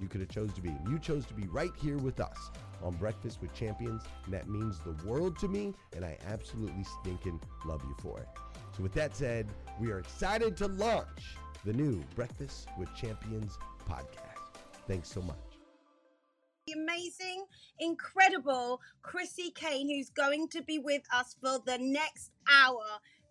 [0.00, 0.74] you could have chose to be.
[0.88, 2.50] You chose to be right here with us
[2.82, 7.40] on Breakfast with Champions, and that means the world to me, and I absolutely stinking
[7.64, 8.28] love you for it.
[8.76, 9.48] So with that said,
[9.80, 13.58] we are excited to launch the new Breakfast with Champions
[13.88, 14.60] podcast.
[14.86, 15.36] Thanks so much.
[16.66, 17.44] The amazing,
[17.78, 22.84] incredible Chrissy Kane, who's going to be with us for the next hour.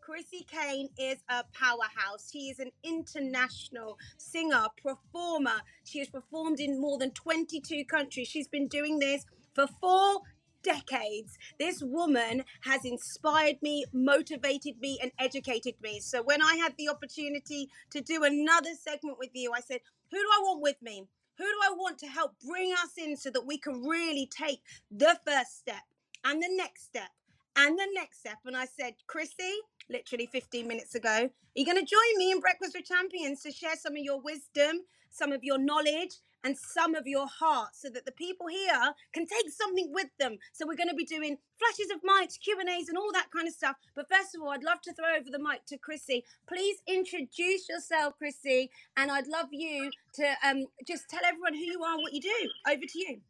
[0.10, 2.32] Chrissy Kane is a powerhouse.
[2.32, 5.62] She is an international singer, performer.
[5.84, 8.28] She has performed in more than 22 countries.
[8.28, 10.22] She's been doing this for four
[10.64, 11.38] decades.
[11.60, 16.00] This woman has inspired me, motivated me, and educated me.
[16.00, 20.18] So when I had the opportunity to do another segment with you, I said, Who
[20.18, 21.04] do I want with me?
[21.38, 24.64] Who do I want to help bring us in so that we can really take
[24.90, 25.84] the first step
[26.26, 27.10] and the next step
[27.56, 28.38] and the next step?
[28.44, 31.10] And I said, Chrissy, literally 15 minutes ago.
[31.10, 34.22] Are you going to join me in Breakfast with Champions to share some of your
[34.22, 38.94] wisdom, some of your knowledge, and some of your heart so that the people here
[39.14, 40.38] can take something with them.
[40.54, 43.54] So we're going to be doing flashes of mics, Q&As and all that kind of
[43.54, 43.76] stuff.
[43.96, 46.24] But first of all, I'd love to throw over the mic to Chrissy.
[46.48, 51.84] Please introduce yourself, Chrissy, and I'd love you to um, just tell everyone who you
[51.84, 52.50] are and what you do.
[52.68, 53.22] Over to you.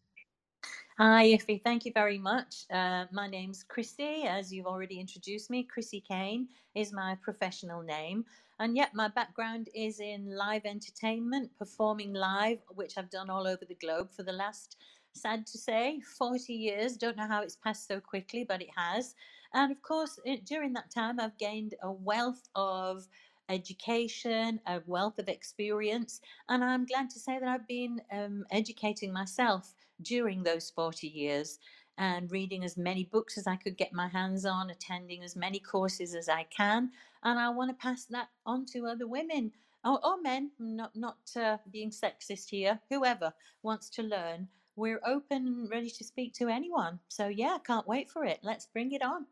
[1.02, 1.62] Hi, Ife.
[1.64, 2.66] Thank you very much.
[2.70, 5.64] Uh, my name's Chrissy, as you've already introduced me.
[5.64, 8.26] Chrissy Kane is my professional name.
[8.60, 13.64] And yet, my background is in live entertainment, performing live, which I've done all over
[13.66, 14.76] the globe for the last,
[15.14, 16.98] sad to say, 40 years.
[16.98, 19.16] Don't know how it's passed so quickly, but it has.
[19.54, 23.08] And of course, it, during that time, I've gained a wealth of
[23.50, 26.22] education, a wealth of experience.
[26.50, 31.60] And I'm glad to say that I've been um, educating myself during those 40 years
[31.98, 35.60] and reading as many books as I could get my hands on, attending as many
[35.60, 36.92] courses as I can.
[37.24, 39.52] And I want to pass that on to other women
[39.84, 44.48] or, or men, not, not uh, being sexist here, whoever wants to learn.
[44.76, 47.00] We're open and ready to speak to anyone.
[47.10, 48.40] So, yeah, can't wait for it.
[48.44, 49.26] Let's bring it on.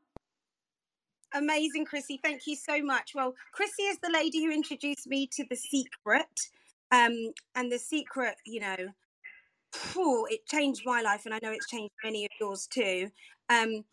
[1.33, 2.19] Amazing, Chrissy.
[2.21, 3.13] Thank you so much.
[3.15, 6.49] Well, Chrissy is the lady who introduced me to The Secret.
[6.91, 8.77] Um, and The Secret, you know,
[9.77, 13.11] phew, it changed my life, and I know it's changed many of yours too.
[13.49, 13.85] Um,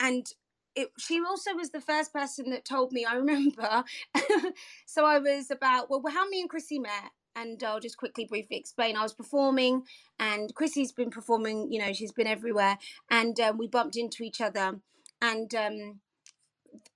[0.00, 0.26] and
[0.74, 3.04] it, she also was the first person that told me.
[3.04, 3.84] I remember.
[4.86, 8.56] so I was about well, how me and Chrissy met, and I'll just quickly briefly
[8.56, 8.96] explain.
[8.96, 9.82] I was performing,
[10.18, 11.72] and Chrissy's been performing.
[11.72, 12.78] You know, she's been everywhere,
[13.10, 14.80] and um, we bumped into each other,
[15.22, 16.00] and um,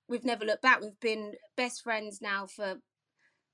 [0.08, 0.80] we've never looked back.
[0.82, 2.80] We've been best friends now for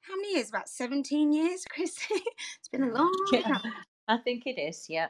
[0.01, 0.49] how many years?
[0.49, 2.23] About seventeen years, Chrissy.
[2.59, 3.73] it's been a long Yeah, time.
[4.09, 4.87] I think it is.
[4.89, 5.09] Yeah.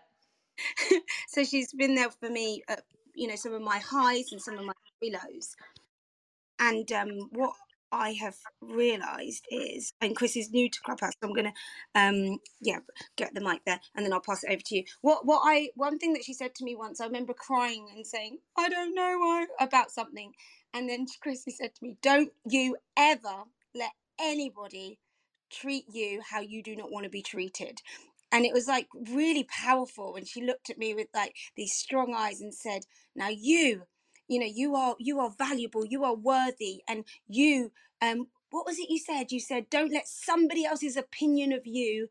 [1.29, 2.83] so she's been there for me at
[3.15, 4.73] you know some of my highs and some of my
[5.05, 5.57] lows
[6.61, 7.55] and um what
[7.93, 11.55] i have realized is and chris is new to clubhouse so i'm gonna
[11.97, 12.81] um yeah
[13.17, 15.71] get the mic there and then i'll pass it over to you what what i
[15.77, 18.95] one thing that she said to me once i remember crying and saying i don't
[18.95, 20.33] know why about something
[20.75, 23.45] and then chrissy said to me don't you ever
[23.75, 24.99] let anybody
[25.53, 27.81] treat you how you do not want to be treated
[28.33, 32.15] and it was like really powerful when she looked at me with like these strong
[32.15, 32.83] eyes and said
[33.15, 33.83] now you
[34.29, 37.71] you know you are you are valuable you are worthy and you
[38.03, 39.33] um what was it you said?
[39.33, 42.09] You said don't let somebody else's opinion of you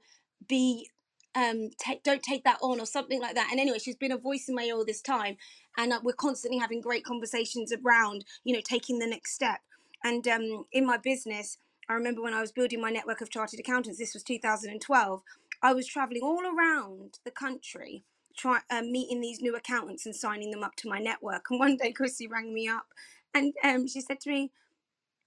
[0.47, 0.89] be
[1.33, 4.17] um take don't take that on or something like that and anyway she's been a
[4.17, 5.37] voice in my ear all this time
[5.77, 9.59] and uh, we're constantly having great conversations around you know taking the next step
[10.03, 11.57] and um in my business
[11.89, 15.21] i remember when i was building my network of chartered accountants this was 2012
[15.65, 18.03] I was traveling all around the country,
[18.37, 21.45] try uh, meeting these new accountants and signing them up to my network.
[21.49, 22.85] And one day, Chrissy rang me up,
[23.33, 24.51] and um, she said to me,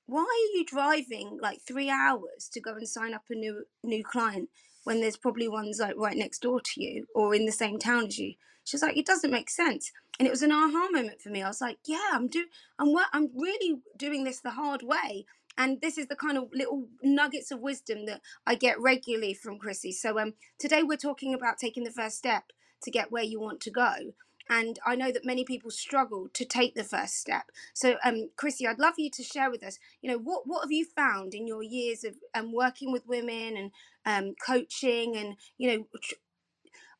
[0.06, 4.04] "Why are you driving like three hours to go and sign up a new new
[4.04, 4.48] client
[4.84, 8.06] when there's probably ones like right next door to you or in the same town
[8.06, 8.34] as you?"
[8.64, 11.42] She was like, "It doesn't make sense." And it was an aha moment for me.
[11.42, 12.46] I was like, "Yeah, I'm do
[12.78, 15.26] I'm I'm really doing this the hard way."
[15.58, 19.58] And this is the kind of little nuggets of wisdom that I get regularly from
[19.58, 19.90] Chrissy.
[19.90, 22.44] So um, today we're talking about taking the first step
[22.84, 24.14] to get where you want to go.
[24.48, 27.50] And I know that many people struggle to take the first step.
[27.74, 29.78] So, um, Chrissy, I'd love you to share with us.
[30.00, 33.58] You know, what what have you found in your years of um, working with women
[33.58, 33.70] and
[34.06, 36.14] um, coaching, and you know, tr-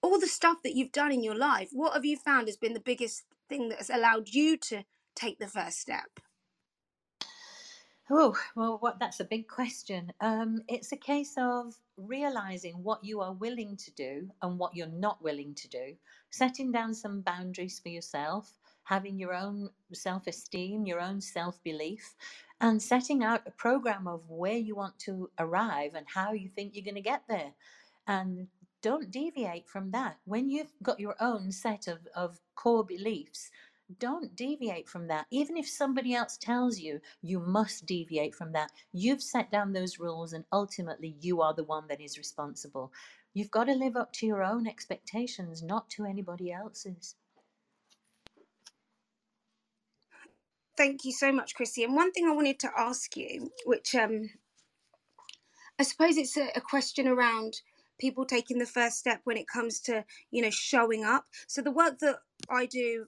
[0.03, 1.71] all the stuff that you've done in your life?
[1.73, 4.83] What have you found has been the biggest thing that has allowed you to
[5.15, 6.21] take the first step?
[8.11, 10.13] Oh, well, what that's a big question.
[10.21, 14.87] Um, it's a case of realizing what you are willing to do and what you're
[14.87, 15.95] not willing to do,
[16.31, 22.15] setting down some boundaries for yourself, having your own self esteem, your own self belief,
[22.61, 26.75] and setting out a program of where you want to arrive and how you think
[26.75, 27.53] you're going to get there.
[28.07, 28.49] And
[28.83, 30.19] don't deviate from that.
[30.25, 33.51] When you've got your own set of, of core beliefs,
[33.99, 35.27] don't deviate from that.
[35.31, 39.99] Even if somebody else tells you you must deviate from that, you've set down those
[39.99, 42.93] rules and ultimately you are the one that is responsible.
[43.35, 47.15] You've got to live up to your own expectations, not to anybody else's.
[50.77, 51.85] Thank you so much, Chrissy.
[51.85, 54.31] And one thing I wanted to ask you, which um,
[55.79, 57.55] I suppose it's a, a question around
[57.99, 61.27] people taking the first step when it comes to, you know, showing up.
[61.49, 62.19] So the work that
[62.49, 63.07] I do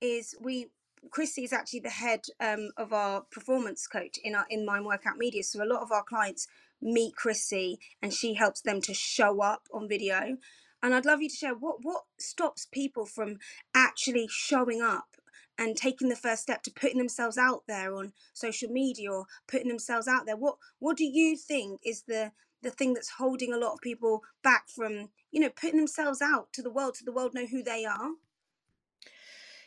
[0.00, 0.68] is we
[1.10, 5.18] Chrissy is actually the head um, of our performance coach in our in Mind Workout
[5.18, 5.42] Media.
[5.42, 6.48] So a lot of our clients
[6.80, 10.38] meet Chrissy, and she helps them to show up on video.
[10.82, 13.38] And I'd love you to share what what stops people from
[13.74, 15.16] actually showing up
[15.58, 19.68] and taking the first step to putting themselves out there on social media or putting
[19.68, 20.36] themselves out there.
[20.36, 24.22] What what do you think is the the thing that's holding a lot of people
[24.42, 27.62] back from you know putting themselves out to the world, to the world know who
[27.62, 28.10] they are?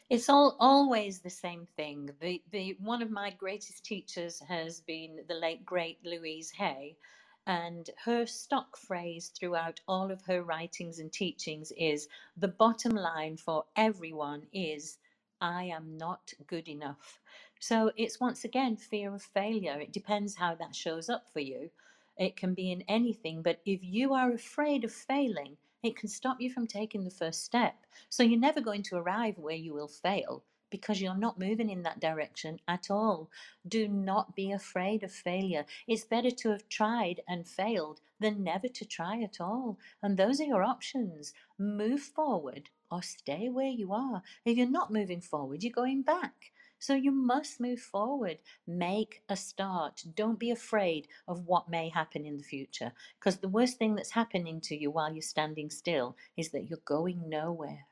[0.10, 2.12] It's all always the same thing.
[2.22, 6.98] The the one of my greatest teachers has been the late great Louise Hay,
[7.46, 13.38] and her stock phrase throughout all of her writings and teachings is the bottom line
[13.38, 15.00] for everyone is
[15.42, 17.20] I am not good enough.
[17.60, 19.80] So it's once again fear of failure.
[19.82, 21.72] It depends how that shows up for you.
[22.18, 26.41] It can be in anything, but if you are afraid of failing, it can stop
[26.41, 27.75] you from taking the first step.
[28.09, 31.83] So you're never going to arrive where you will fail because you're not moving in
[31.83, 33.29] that direction at all.
[33.67, 35.65] Do not be afraid of failure.
[35.88, 39.79] It's better to have tried and failed than never to try at all.
[40.03, 41.33] And those are your options.
[41.57, 44.21] Move forward or stay where you are.
[44.45, 46.51] If you're not moving forward, you're going back.
[46.79, 48.38] So you must move forward.
[48.65, 50.03] Make a start.
[50.15, 52.93] Don't be afraid of what may happen in the future.
[53.19, 56.79] Because the worst thing that's happening to you while you're standing still is that you're
[56.86, 57.86] going nowhere.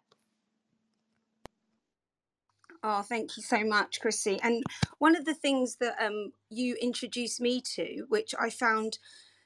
[2.81, 4.39] Oh, thank you so much, Chrissy.
[4.41, 4.63] And
[4.99, 8.99] one of the things that um, you introduced me to, which I found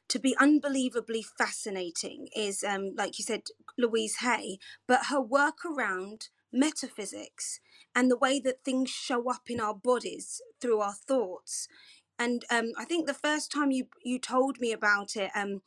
[0.10, 3.44] to be unbelievably fascinating, is um, like you said,
[3.78, 7.60] Louise Hay, but her work around metaphysics
[7.96, 11.68] and the way that things show up in our bodies through our thoughts.
[12.20, 15.62] And um, I think the first time you you told me about it, um,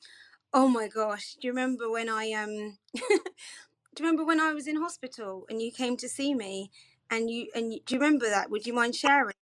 [0.53, 3.00] oh my gosh, do you remember when I um, do
[4.03, 6.71] you remember when I was in hospital and you came to see me?
[7.11, 8.50] and you and you, do you remember that?
[8.50, 9.35] Would you mind sharing?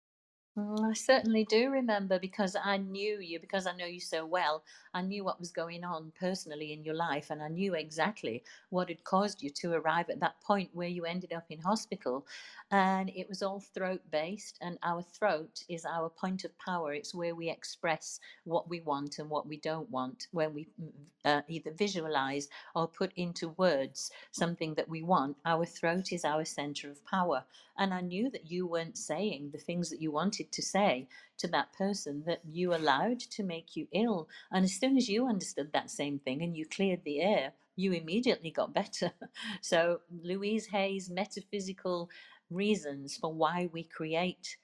[0.59, 4.65] Mm, I certainly do remember because I knew you, because I know you so well.
[4.93, 8.89] I knew what was going on personally in your life, and I knew exactly what
[8.91, 12.27] had caused you to arrive at that point where you ended up in hospital.
[12.71, 16.93] And it was all throat based, and our throat is our point of power.
[16.93, 20.91] It's where we express what we want and what we don't want, when we mm,
[21.25, 25.39] uh, either visualize or put into words something that we want.
[25.47, 27.43] Our throat is our center of power.
[27.79, 31.49] And I knew that you weren't saying the things that you wanted to say to
[31.49, 34.29] that person that you allowed to make you ill.
[34.53, 37.93] And as soon as you understood that same thing and you cleared the air, you
[37.93, 39.13] immediately got better.
[39.61, 42.11] so, Louise Hay's metaphysical
[42.51, 44.57] reasons for why we create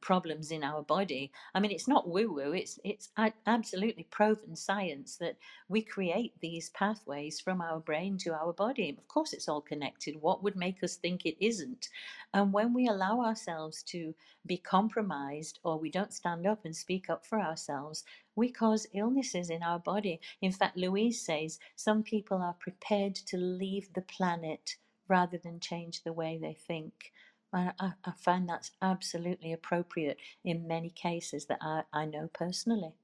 [0.00, 1.30] problems in our body.
[1.54, 3.10] I mean, it's not woo woo, it's, it's
[3.46, 5.36] absolutely proven science that
[5.68, 8.96] we create these pathways from our brain to our body.
[8.98, 10.20] Of course, it's all connected.
[10.20, 11.88] What would make us think it isn't?
[12.32, 14.14] And when we allow ourselves to
[14.46, 18.04] be compromised or we don't stand up and speak up for ourselves,
[18.36, 20.20] we cause illnesses in our body.
[20.42, 24.76] In fact, Louise says some people are prepared to leave the planet
[25.08, 27.12] rather than change the way they think.
[27.54, 32.94] I, I, find that's absolutely appropriate in many cases that I, I know personally.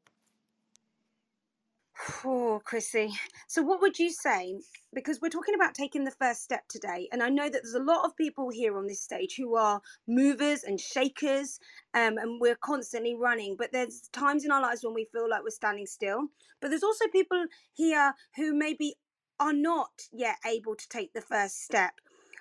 [2.08, 3.10] Poor Chrissy.
[3.46, 4.58] So, what would you say?
[4.92, 7.82] Because we're talking about taking the first step today, and I know that there's a
[7.82, 11.60] lot of people here on this stage who are movers and shakers,
[11.92, 13.54] um, and we're constantly running.
[13.56, 16.28] But there's times in our lives when we feel like we're standing still.
[16.60, 18.94] But there's also people here who maybe
[19.38, 21.92] are not yet able to take the first step.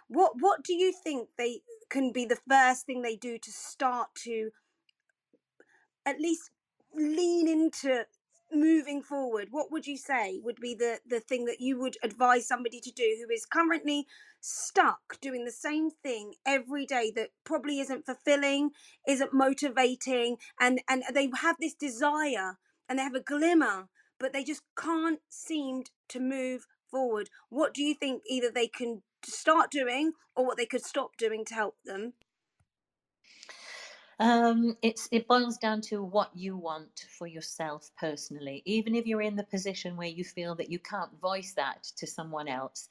[0.07, 4.09] What What do you think they can be the first thing they do to start
[4.23, 4.51] to
[6.05, 6.51] at least
[6.95, 8.05] lean into
[8.51, 9.49] moving forward.
[9.51, 12.91] What would you say would be the the thing that you would advise somebody to
[12.91, 14.07] do who is currently
[14.41, 18.71] stuck doing the same thing every day that probably isn't fulfilling
[19.07, 24.43] isn't motivating and and they have this desire and they have a glimmer but they
[24.43, 27.29] just can't seem to move forward?
[27.49, 31.45] What do you think either they can start doing or what they could stop doing
[31.45, 32.13] to help them?
[34.19, 38.61] Um, it's it boils down to what you want for yourself personally.
[38.65, 42.05] Even if you're in the position where you feel that you can't voice that to
[42.05, 42.89] someone else,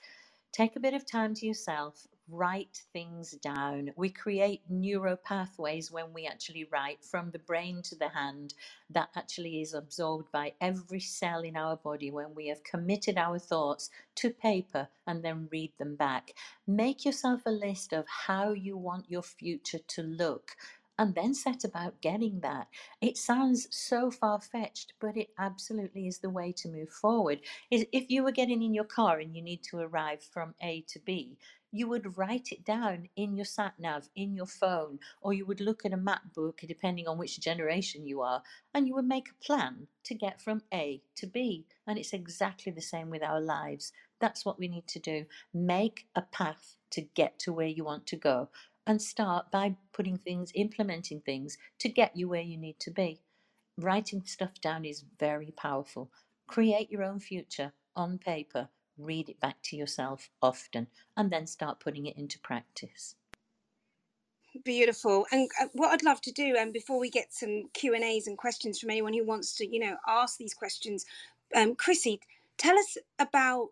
[0.53, 3.91] take a bit of time to yourself, write things down.
[3.97, 8.55] We create neural pathways when we actually write from the brain to the hand
[8.91, 13.39] that actually is absorbed by every cell in our body when we have committed our
[13.39, 16.33] thoughts to paper and then read them back.
[16.67, 20.57] Make yourself a list of how you want your future to look
[20.99, 22.67] and then set about getting that.
[23.01, 27.41] It sounds so far fetched, but it absolutely is the way to move forward.
[27.71, 30.99] If you were getting in your car and you need to arrive from A to
[30.99, 31.39] B,
[31.71, 35.61] you would write it down in your sat nav, in your phone, or you would
[35.61, 39.29] look at a map book, depending on which generation you are, and you would make
[39.29, 41.67] a plan to get from A to B.
[41.87, 43.93] And it's exactly the same with our lives.
[44.19, 45.27] That's what we need to do.
[45.53, 48.49] Make a path to get to where you want to go
[48.87, 53.21] and start by putting things, implementing things to get you where you need to be.
[53.77, 56.11] Writing stuff down is very powerful.
[56.47, 61.81] Create your own future on paper read it back to yourself often, and then start
[61.81, 63.15] putting it into practice.
[64.65, 65.27] Beautiful.
[65.31, 68.05] And uh, what I'd love to do, and um, before we get some Q and
[68.05, 71.05] A's and questions from anyone who wants to, you know, ask these questions,
[71.55, 72.21] um, Chrissy,
[72.57, 73.69] tell us about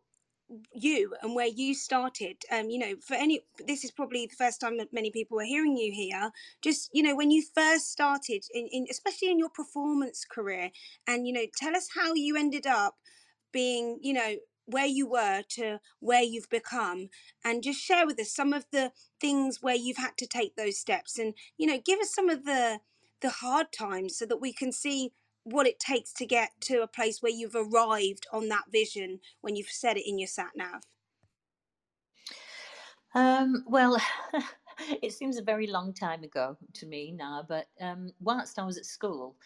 [0.72, 4.60] you and where you started um you know for any this is probably the first
[4.60, 6.30] time that many people are hearing you here
[6.62, 10.70] just you know when you first started in, in especially in your performance career
[11.08, 12.94] and you know tell us how you ended up
[13.52, 17.08] being you know where you were to where you've become
[17.44, 20.78] and just share with us some of the things where you've had to take those
[20.78, 22.80] steps and you know give us some of the
[23.22, 25.12] the hard times so that we can see
[25.44, 29.54] what it takes to get to a place where you've arrived on that vision when
[29.56, 30.82] you've said it in your sat nav
[33.14, 33.96] um, well
[35.02, 38.76] it seems a very long time ago to me now but um, whilst i was
[38.76, 39.36] at school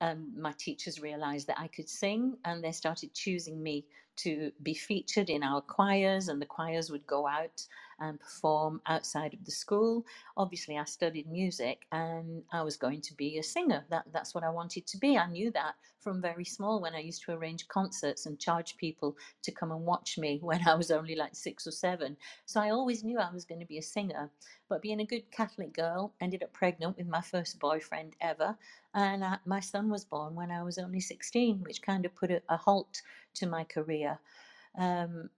[0.00, 3.84] um, my teachers realized that I could sing and they started choosing me
[4.16, 7.66] to be featured in our choirs, and the choirs would go out
[8.00, 10.04] and perform outside of the school.
[10.36, 13.84] Obviously, I studied music and I was going to be a singer.
[13.90, 15.18] That, that's what I wanted to be.
[15.18, 19.16] I knew that from very small when I used to arrange concerts and charge people
[19.42, 22.16] to come and watch me when I was only like six or seven.
[22.46, 24.30] So I always knew I was going to be a singer.
[24.68, 28.56] But being a good Catholic girl, ended up pregnant with my first boyfriend ever.
[28.94, 32.30] And I, my son was born when I was only 16, which kind of put
[32.30, 33.02] a, a halt
[33.34, 34.18] to my career.
[34.78, 35.30] Um,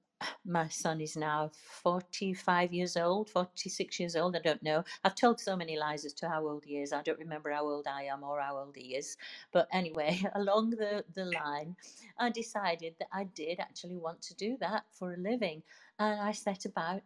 [0.45, 4.37] my son is now 45 years old, 46 years old.
[4.37, 4.85] I don't know.
[5.05, 6.93] I've told so many lies as to how old he is.
[6.93, 9.17] I don't remember how old I am or how old he is.
[9.53, 11.77] But anyway, along the, the line,
[12.19, 15.63] I decided that I did actually want to do that for a living.
[15.99, 17.03] And I set about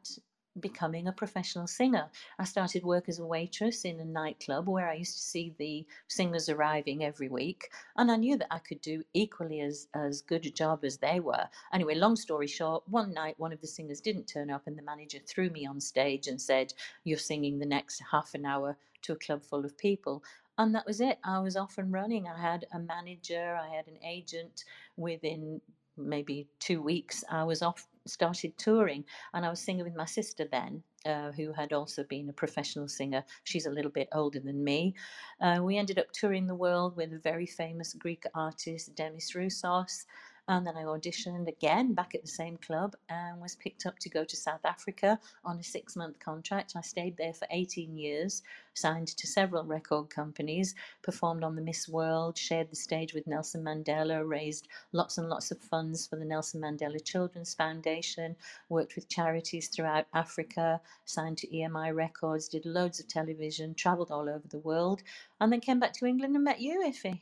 [0.60, 2.08] becoming a professional singer.
[2.38, 5.86] I started work as a waitress in a nightclub where I used to see the
[6.08, 10.46] singers arriving every week, and I knew that I could do equally as as good
[10.46, 11.48] a job as they were.
[11.72, 14.82] Anyway, long story short, one night one of the singers didn't turn up, and the
[14.82, 16.72] manager threw me on stage and said,
[17.04, 20.22] "You're singing the next half an hour to a club full of people."
[20.58, 21.18] And that was it.
[21.22, 22.26] I was off and running.
[22.28, 24.64] I had a manager, I had an agent.
[24.96, 25.60] Within
[25.98, 30.46] maybe two weeks, I was off started touring, and I was singing with my sister
[30.50, 33.24] then, uh, who had also been a professional singer.
[33.44, 34.94] She's a little bit older than me.
[35.40, 40.06] Uh, we ended up touring the world with a very famous Greek artist, Demis Roussos.
[40.48, 44.08] And then I auditioned again back at the same club and was picked up to
[44.10, 46.74] go to South Africa on a six month contract.
[46.76, 48.42] I stayed there for 18 years,
[48.74, 53.64] signed to several record companies, performed on the Miss World, shared the stage with Nelson
[53.64, 58.36] Mandela, raised lots and lots of funds for the Nelson Mandela Children's Foundation,
[58.68, 64.28] worked with charities throughout Africa, signed to EMI Records, did loads of television, travelled all
[64.28, 65.02] over the world,
[65.40, 67.16] and then came back to England and met you, Ife.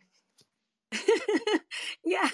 [2.05, 2.29] yeah.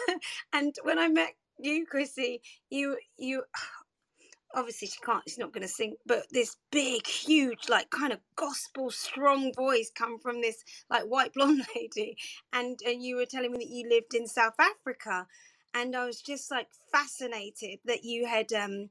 [0.53, 3.44] And when I met you, Chrissy, you you
[4.55, 8.18] obviously she can't she's not going to sing but this big huge like kind of
[8.37, 12.16] gospel strong voice come from this like white blonde lady
[12.53, 15.27] and and you were telling me that you lived in south africa
[15.73, 18.90] and i was just like fascinated that you had um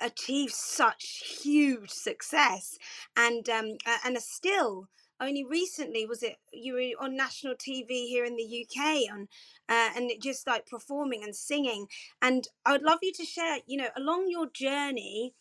[0.00, 2.78] achieved such huge success
[3.16, 4.88] and um and are still
[5.20, 9.28] only recently was it you were on national TV here in the UK on
[9.68, 11.86] uh, and it just like performing and singing.
[12.22, 15.34] And I would love you to share you know along your journey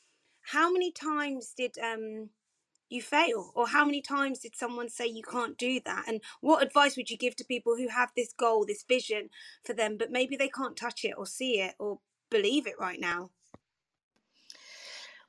[0.51, 2.29] how many times did um
[2.89, 3.51] you fail?
[3.55, 6.05] Or how many times did someone say you can't do that?
[6.07, 9.29] And what advice would you give to people who have this goal this vision
[9.63, 12.99] for them but maybe they can't touch it or see it or believe it right
[12.99, 13.31] now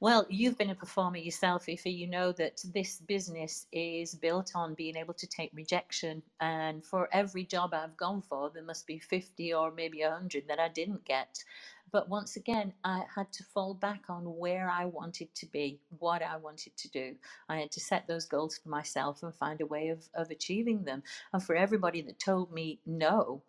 [0.00, 1.86] well, you've been a performer yourself, Ife.
[1.86, 6.22] You know that this business is built on being able to take rejection.
[6.40, 10.60] And for every job I've gone for, there must be 50 or maybe 100 that
[10.60, 11.42] I didn't get.
[11.92, 16.22] But once again, I had to fall back on where I wanted to be, what
[16.22, 17.16] I wanted to do.
[17.48, 20.84] I had to set those goals for myself and find a way of, of achieving
[20.84, 21.02] them.
[21.32, 23.42] And for everybody that told me no,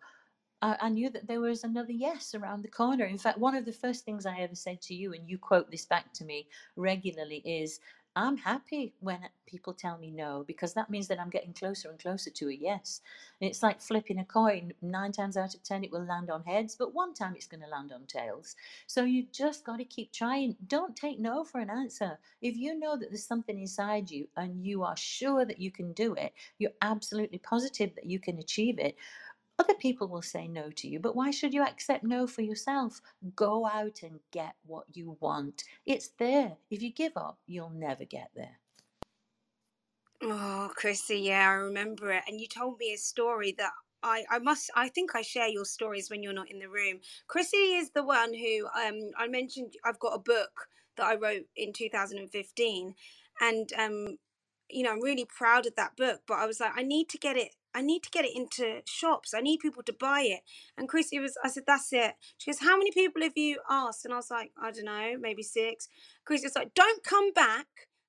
[0.62, 3.04] I, I knew that there was another yes around the corner.
[3.04, 5.70] In fact, one of the first things I ever said to you, and you quote
[5.70, 7.80] this back to me regularly, is
[8.16, 12.00] I'm happy when people tell me no because that means that I'm getting closer and
[12.00, 13.00] closer to a yes.
[13.40, 14.72] And it's like flipping a coin.
[14.82, 17.62] Nine times out of ten, it will land on heads, but one time it's going
[17.62, 18.56] to land on tails.
[18.88, 20.56] So you just got to keep trying.
[20.66, 22.18] Don't take no for an answer.
[22.42, 25.92] If you know that there's something inside you and you are sure that you can
[25.92, 28.96] do it, you're absolutely positive that you can achieve it
[29.58, 33.00] other people will say no to you, but why should you accept no for yourself?
[33.36, 35.64] Go out and get what you want.
[35.86, 36.58] It's there.
[36.70, 38.58] If you give up, you'll never get there.
[40.22, 42.24] Oh, Chrissy, yeah, I remember it.
[42.26, 45.64] And you told me a story that I, I must I think I share your
[45.64, 47.00] stories when you're not in the room.
[47.28, 51.46] Chrissy is the one who um I mentioned I've got a book that I wrote
[51.56, 52.94] in 2015
[53.40, 54.18] and um
[54.70, 57.18] you know I'm really proud of that book but I was like I need to
[57.18, 59.34] get it I need to get it into shops.
[59.34, 60.40] I need people to buy it.
[60.76, 62.14] And Chrissy was, I said, that's it.
[62.38, 64.04] She goes, how many people have you asked?
[64.04, 65.88] And I was like, I don't know, maybe six.
[66.24, 67.66] Chrissy was like, don't come back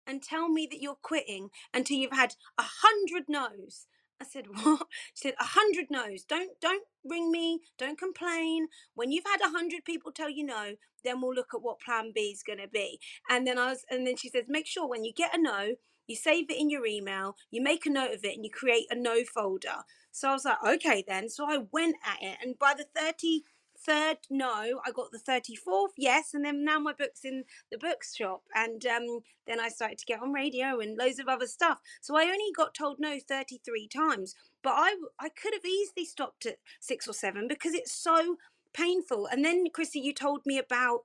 [0.08, 3.86] and tell me that you're quitting until you've had a hundred no's.
[4.21, 6.23] I said, "What?" She said, "A hundred no's.
[6.23, 7.62] Don't don't ring me.
[7.77, 8.67] Don't complain.
[8.93, 12.12] When you've had a hundred people tell you no, then we'll look at what Plan
[12.13, 14.88] B is going to be." And then I was, and then she says, "Make sure
[14.88, 15.75] when you get a no,
[16.08, 18.88] you save it in your email, you make a note of it, and you create
[18.89, 22.60] a no folder." So I was like, "Okay, then." So I went at it, and
[22.60, 23.43] by the thirty
[23.86, 28.42] third no i got the 34th yes and then now my book's in the bookshop
[28.56, 32.18] and um, then i started to get on radio and loads of other stuff so
[32.18, 36.58] i only got told no 33 times but i i could have easily stopped at
[36.80, 38.36] six or seven because it's so
[38.74, 41.02] painful and then chrissy you told me about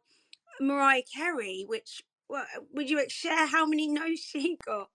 [0.60, 2.02] mariah carey which
[2.72, 4.88] would you share how many no's she got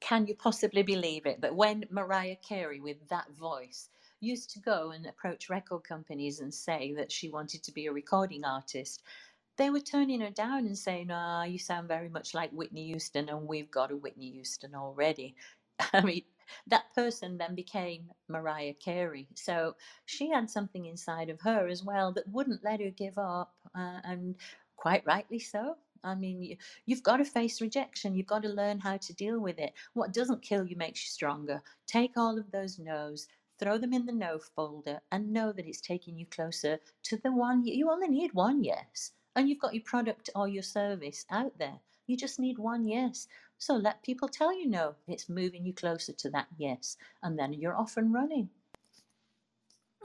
[0.00, 1.40] Can you possibly believe it?
[1.40, 3.88] But when Mariah Carey, with that voice,
[4.24, 7.92] used to go and approach record companies and say that she wanted to be a
[7.92, 9.02] recording artist,
[9.58, 13.30] they were turning her down and saying, Ah, you sound very much like Whitney Houston,
[13.30, 15.36] and we've got a Whitney Houston already.
[15.94, 16.24] I mean,
[16.68, 19.28] that person then became Mariah Carey.
[19.34, 23.54] So she had something inside of her as well that wouldn't let her give up,
[23.76, 24.36] uh, and
[24.76, 25.76] quite rightly so.
[26.04, 26.56] I mean, you,
[26.86, 28.14] you've got to face rejection.
[28.16, 29.72] You've got to learn how to deal with it.
[29.94, 31.62] What doesn't kill you makes you stronger.
[31.86, 35.80] Take all of those no's, throw them in the no folder, and know that it's
[35.80, 37.64] taking you closer to the one.
[37.64, 41.78] You only need one yes, and you've got your product or your service out there.
[42.06, 43.28] You just need one yes.
[43.58, 44.94] So let people tell you no.
[45.08, 48.50] It's moving you closer to that yes, and then you're off and running.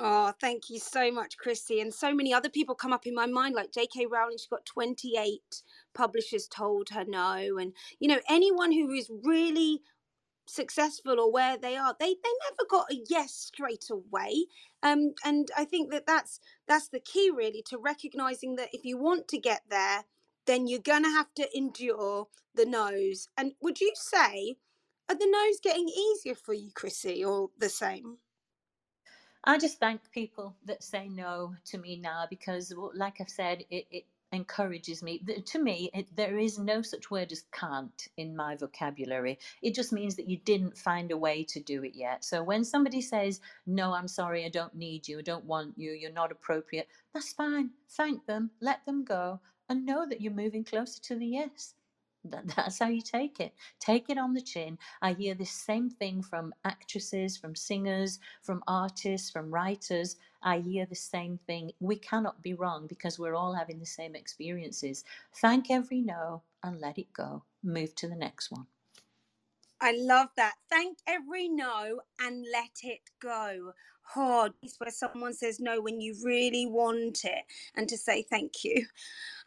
[0.02, 1.82] Oh, thank you so much, Chrissy.
[1.82, 4.06] And so many other people come up in my mind, like J.K.
[4.06, 4.38] Rowling.
[4.38, 5.62] She's got 28
[5.94, 7.58] publishers told her no.
[7.58, 9.82] And, you know, anyone who is really
[10.50, 14.46] successful or where they are, they, they never got a yes straight away.
[14.84, 18.98] Um, and I think that that's, that's the key, really, to recognizing that if you
[18.98, 20.06] want to get there,
[20.46, 23.28] then you're going to have to endure the no's.
[23.38, 24.58] And would you say,
[25.08, 28.18] are the no's getting easier for you, Chrissy, or the same?
[29.44, 33.86] I just thank people that say no to me now because, like I've said, it,
[33.90, 35.24] it encourages me.
[35.46, 39.40] To me, it, there is no such word as can't in my vocabulary.
[39.62, 42.26] It just means that you didn't find a way to do it yet.
[42.26, 45.92] So when somebody says, No, I'm sorry, I don't need you, I don't want you,
[45.92, 47.72] you're not appropriate, that's fine.
[47.92, 49.40] Thank them, let them go,
[49.70, 51.76] and know that you're moving closer to the yes.
[52.26, 53.54] That, that's how you take it.
[53.80, 54.78] Take it on the chin.
[55.02, 60.18] I hear this same thing from actresses, from singers, from artists, from writers.
[60.44, 61.74] I hear the same thing.
[61.80, 65.04] We cannot be wrong because we're all having the same experiences.
[65.36, 67.44] Thank every no and let it go.
[67.64, 68.68] Move to the next one.
[69.82, 70.56] I love that.
[70.70, 73.74] Thank every no and let it go.
[74.16, 77.44] Oh, it's where someone says no when you really want it,
[77.76, 78.86] and to say thank you.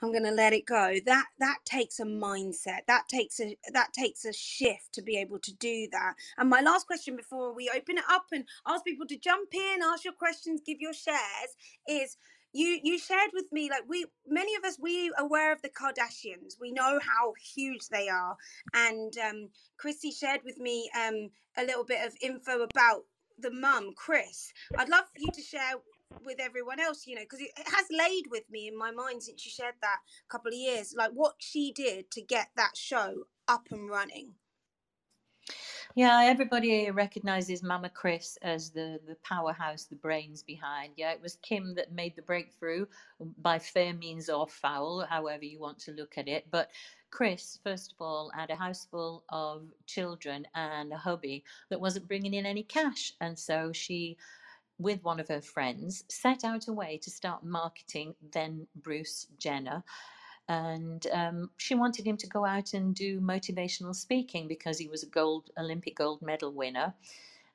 [0.02, 0.96] I'm going to let it go.
[1.06, 2.80] That that takes a mindset.
[2.86, 6.14] That takes a that takes a shift to be able to do that.
[6.38, 9.80] And my last question before we open it up and ask people to jump in,
[9.82, 11.56] ask your questions, give your shares
[11.88, 12.16] is
[12.52, 16.60] you you shared with me like we many of us we aware of the Kardashians.
[16.60, 18.36] We know how huge they are,
[18.74, 19.48] and um,
[19.78, 23.04] Chrissy shared with me um, a little bit of info about
[23.42, 24.52] the mum, Kris.
[24.78, 25.74] I'd love for you to share
[26.24, 29.22] with everyone else, you know, because it, it has laid with me in my mind
[29.22, 33.24] since you shared that couple of years, like what she did to get that show
[33.48, 34.32] up and running.
[35.94, 40.94] Yeah, everybody recognizes Mama Kris as the the powerhouse, the brains behind.
[40.96, 42.86] Yeah, it was Kim that made the breakthrough
[43.20, 46.46] um, by fair means or foul, however you want to look at it.
[46.50, 46.70] But
[47.10, 52.08] Kris, first of all, had a house full of children and a hubby that wasn't
[52.08, 54.16] bringing in any cash, and so she,
[54.78, 59.84] with one of her friends, set out a way to start marketing then Bruce Jenner
[60.52, 65.02] and um, she wanted him to go out and do motivational speaking because he was
[65.02, 66.92] a gold Olympic gold medal winner.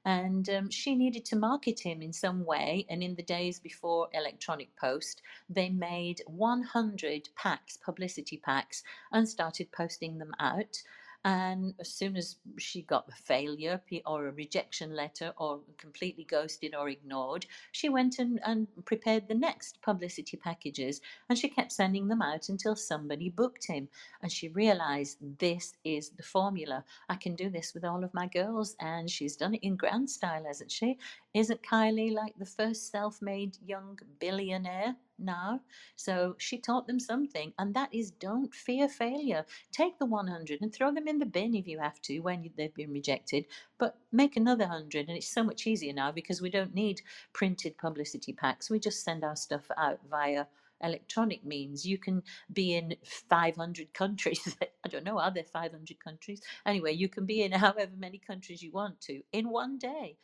[0.03, 2.87] And um, she needed to market him in some way.
[2.89, 8.81] And in the days before Electronic Post, they made 100 packs, publicity packs,
[9.11, 10.81] and started posting them out.
[11.27, 16.73] And as soon as she got a failure or a rejection letter or completely ghosted
[16.73, 22.07] or ignored, she went and, and prepared the next publicity packages and she kept sending
[22.07, 23.89] them out until somebody booked him.
[24.21, 26.85] And she realized this is the formula.
[27.09, 28.77] I can do this with all of my girls.
[28.79, 30.97] And she's done it in grand style, hasn't she?
[31.37, 35.61] Isn't Kylie like the first self made young billionaire now?
[35.95, 39.45] So she taught them something, and that is don't fear failure.
[39.71, 42.73] Take the 100 and throw them in the bin if you have to when they've
[42.73, 43.45] been rejected,
[43.77, 45.07] but make another 100.
[45.07, 48.71] And it's so much easier now because we don't need printed publicity packs.
[48.71, 50.47] We just send our stuff out via
[50.81, 51.85] electronic means.
[51.85, 54.57] You can be in 500 countries.
[54.83, 56.41] I don't know, are there 500 countries?
[56.65, 60.17] Anyway, you can be in however many countries you want to in one day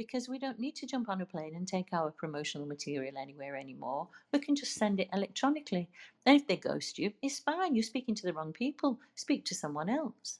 [0.00, 3.54] because we don't need to jump on a plane and take our promotional material anywhere
[3.54, 4.08] anymore.
[4.32, 5.90] We can just send it electronically.
[6.24, 7.74] And if they ghost you, it's fine.
[7.74, 8.98] You're speaking to the wrong people.
[9.14, 10.38] Speak to someone else.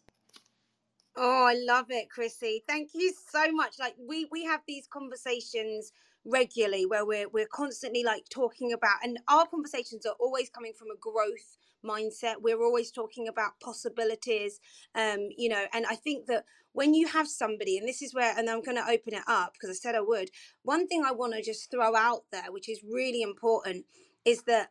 [1.14, 2.64] Oh, I love it, Chrissy.
[2.66, 3.74] Thank you so much.
[3.78, 5.92] Like we we have these conversations
[6.24, 10.88] regularly where we're we're constantly like talking about and our conversations are always coming from
[10.90, 14.60] a growth mindset we're always talking about possibilities
[14.94, 18.36] um you know and i think that when you have somebody and this is where
[18.38, 20.30] and i'm going to open it up because i said i would
[20.62, 23.84] one thing i want to just throw out there which is really important
[24.24, 24.70] is that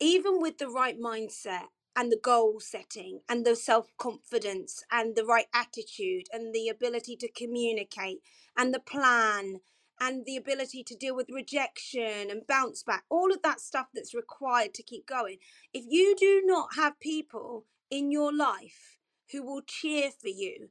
[0.00, 5.24] even with the right mindset and the goal setting and the self confidence and the
[5.24, 8.18] right attitude and the ability to communicate
[8.56, 9.60] and the plan
[10.00, 14.14] and the ability to deal with rejection and bounce back, all of that stuff that's
[14.14, 15.36] required to keep going.
[15.72, 18.98] If you do not have people in your life
[19.30, 20.70] who will cheer for you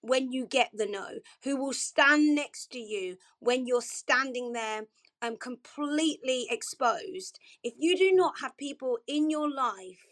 [0.00, 4.84] when you get the no, who will stand next to you when you're standing there
[5.22, 10.06] um, completely exposed, if you do not have people in your life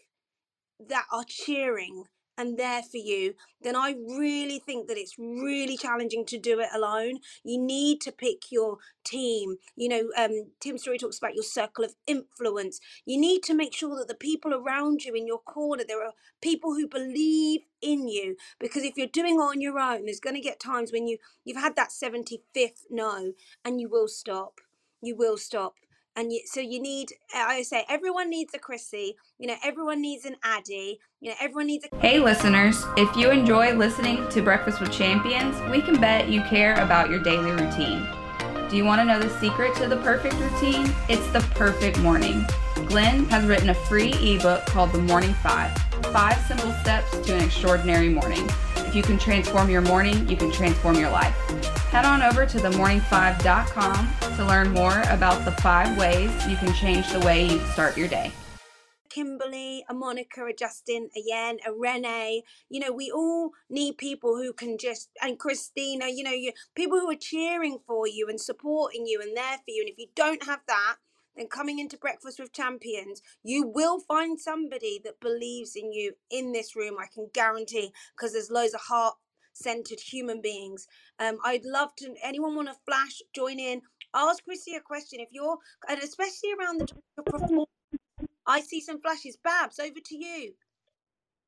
[0.79, 2.03] that are cheering
[2.39, 6.69] and there for you, then I really think that it's really challenging to do it
[6.73, 7.19] alone.
[7.43, 9.57] You need to pick your team.
[9.75, 12.79] You know, um, Tim Storey talks about your circle of influence.
[13.05, 16.13] You need to make sure that the people around you in your corner, there are
[16.41, 18.37] people who believe in you.
[18.57, 21.17] Because if you're doing it on your own, there's going to get times when you
[21.43, 23.33] you've had that 75th no,
[23.65, 24.61] and you will stop.
[25.01, 25.75] You will stop
[26.19, 30.25] and you, so you need i say everyone needs a chrissy you know everyone needs
[30.25, 34.81] an addy you know everyone needs a hey listeners if you enjoy listening to breakfast
[34.81, 38.07] with champions we can bet you care about your daily routine.
[38.69, 40.93] Do you want to know the secret to the perfect routine?
[41.07, 42.45] It's the perfect morning.
[42.87, 45.75] Glenn has written a free ebook called the morning five
[46.13, 48.47] five simple steps to an extraordinary morning
[48.89, 51.35] if you can transform your morning you can transform your life
[51.89, 57.11] Head on over to themorning5.com to learn more about the five ways you can change
[57.11, 58.31] the way you start your day.
[59.09, 62.43] Kimberly, a Monica, a Justin, a Yen, a Renee.
[62.69, 66.99] You know, we all need people who can just, and Christina, you know, you people
[66.99, 69.81] who are cheering for you and supporting you and there for you.
[69.81, 70.97] And if you don't have that,
[71.39, 76.51] then coming into Breakfast with Champions, you will find somebody that believes in you in
[76.51, 76.97] this room.
[76.99, 79.15] I can guarantee, because there's loads of heart
[79.53, 80.87] centered human beings.
[81.17, 82.13] Um, I'd love to.
[82.23, 83.21] Anyone want to flash?
[83.33, 83.81] Join in.
[84.13, 87.69] Ask Chrissy a question if you're, and especially around the performance.
[88.45, 89.37] I see some flashes.
[89.41, 90.53] Babs, over to you.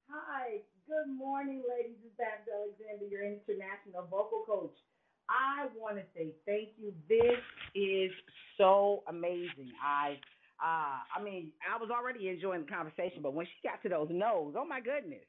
[0.09, 0.61] Hi.
[0.87, 1.97] Good morning, ladies.
[2.03, 4.77] It's Babs Alexander, your international vocal coach.
[5.31, 6.93] I want to say thank you.
[7.07, 7.39] This
[7.73, 8.11] is
[8.57, 9.71] so amazing.
[9.83, 10.19] I
[10.61, 14.09] uh, I mean, I was already enjoying the conversation, but when she got to those
[14.11, 15.23] no's, oh my goodness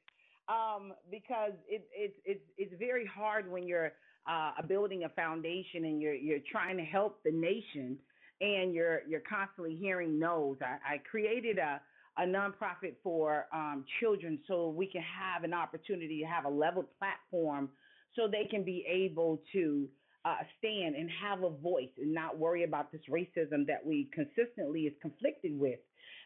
[0.49, 3.93] um, because it, it, it's it's very hard when you're
[4.29, 7.97] uh, building a foundation and you're you're trying to help the nation
[8.41, 10.57] and you're you're constantly hearing no's.
[10.61, 11.81] I, I created a
[12.17, 16.85] a nonprofit for um, children so we can have an opportunity to have a level
[16.99, 17.69] platform
[18.15, 19.87] so they can be able to
[20.25, 24.81] uh, stand and have a voice and not worry about this racism that we consistently
[24.81, 25.79] is conflicted with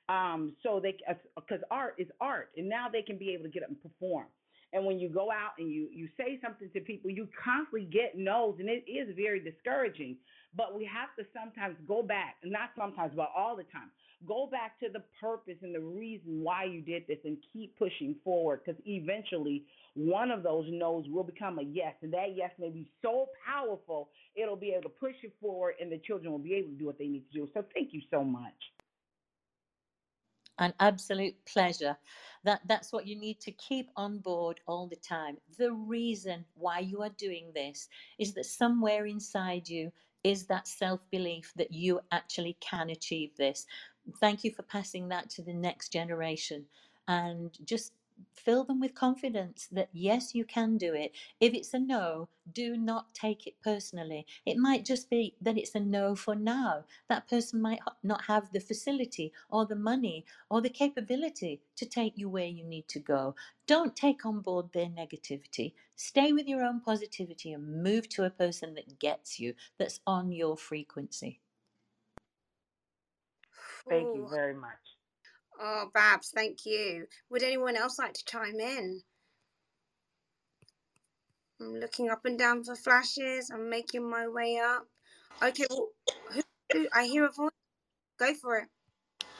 [0.09, 0.95] um, so they
[1.35, 4.27] because art is art, and now they can be able to get up and perform.
[4.73, 8.17] And when you go out and you you say something to people, you constantly get
[8.17, 10.17] no's, and it is very discouraging.
[10.55, 13.91] But we have to sometimes go back, not sometimes, but all the time,
[14.25, 18.15] go back to the purpose and the reason why you did this, and keep pushing
[18.23, 18.61] forward.
[18.65, 19.65] Because eventually,
[19.97, 24.09] one of those no's will become a yes, and that yes may be so powerful,
[24.35, 26.85] it'll be able to push it forward, and the children will be able to do
[26.85, 27.49] what they need to do.
[27.53, 28.53] So thank you so much
[30.59, 31.97] an absolute pleasure.
[32.43, 35.37] That that's what you need to keep on board all the time.
[35.57, 39.91] The reason why you are doing this is that somewhere inside you
[40.23, 43.65] is that self-belief that you actually can achieve this.
[44.19, 46.65] Thank you for passing that to the next generation
[47.07, 47.93] and just
[48.33, 51.11] fill them with confidence that yes, you can do it.
[51.39, 54.25] If it's a no, do not take it personally.
[54.45, 56.85] It might just be that it's a no for now.
[57.09, 62.17] That person might not have the facility or the money or the capability to take
[62.17, 63.35] you where you need to go.
[63.67, 65.73] Don't take on board their negativity.
[65.95, 70.31] Stay with your own positivity and move to a person that gets you, that's on
[70.31, 71.41] your frequency.
[73.89, 74.96] Thank you very much.
[75.59, 77.05] Oh, Babs, thank you.
[77.29, 79.01] Would anyone else like to chime in?
[81.59, 83.49] I'm looking up and down for flashes.
[83.51, 84.85] I'm making my way up.
[85.43, 85.89] Okay, well,
[86.33, 86.41] who,
[86.73, 87.51] who, I hear a voice.
[88.19, 88.67] Go for it.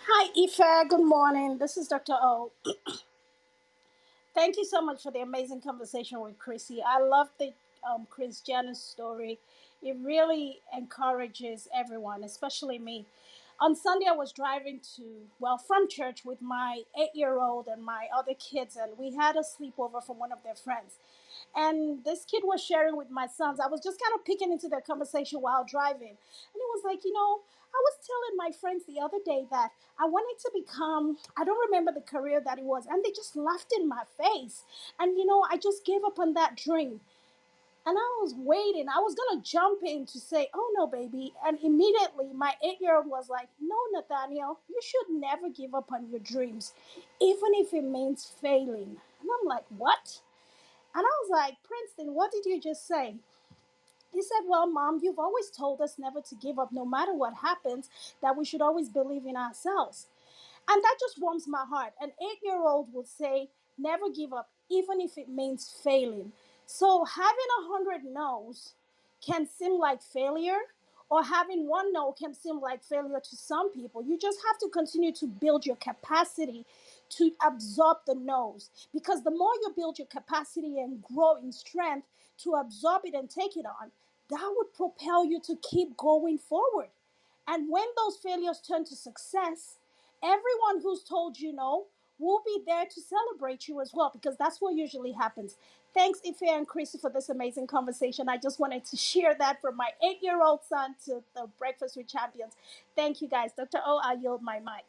[0.08, 0.90] Hi, Ife.
[0.90, 1.58] Good morning.
[1.60, 2.14] This is Dr.
[2.14, 2.52] O.
[4.34, 6.82] Thank you so much for the amazing conversation with Chrissy.
[6.88, 7.54] I love the
[7.90, 9.40] um, Kris Jenner story.
[9.84, 13.06] It really encourages everyone, especially me.
[13.60, 15.04] On Sunday, I was driving to,
[15.40, 19.36] well, from church with my eight year old and my other kids, and we had
[19.36, 20.98] a sleepover from one of their friends.
[21.56, 23.60] And this kid was sharing with my sons.
[23.60, 26.10] I was just kind of peeking into their conversation while driving.
[26.10, 27.42] And it was like, you know,
[27.74, 31.66] I was telling my friends the other day that I wanted to become, I don't
[31.68, 34.66] remember the career that it was, and they just laughed in my face.
[35.00, 37.02] And, you know, I just gave up on that dream.
[37.88, 38.88] And I was waiting.
[38.90, 41.34] I was going to jump in to say, oh no, baby.
[41.48, 45.94] And immediately my eight year old was like, no, Nathaniel, you should never give up
[45.94, 46.74] on your dreams,
[47.22, 48.98] even if it means failing.
[49.22, 50.20] And I'm like, what?
[50.94, 53.16] And I was like, Princeton, what did you just say?
[54.14, 57.36] He said, Well, mom, you've always told us never to give up no matter what
[57.36, 57.90] happens,
[58.22, 60.08] that we should always believe in ourselves.
[60.70, 61.94] And that just warms my heart.
[62.02, 66.34] An eight year old would say, Never give up, even if it means failing.
[66.68, 68.76] So having a hundred no's
[69.26, 70.60] can seem like failure,
[71.12, 74.04] or having one no can seem like failure to some people.
[74.04, 76.66] You just have to continue to build your capacity
[77.12, 82.08] to absorb the no's because the more you build your capacity and grow in strength
[82.44, 83.92] to absorb it and take it on,
[84.32, 86.90] that would propel you to keep going forward.
[87.48, 89.78] And when those failures turn to success,
[90.24, 91.86] everyone who's told you no
[92.20, 95.58] will be there to celebrate you as well because that's what usually happens.
[95.94, 98.30] Thanks, Ife and Chrissy, for this amazing conversation.
[98.30, 101.98] I just wanted to share that from my eight year old son to the Breakfast
[101.98, 102.54] with Champions.
[102.96, 103.52] Thank you, guys.
[103.58, 103.80] Dr.
[103.86, 104.86] O, I yield my mic.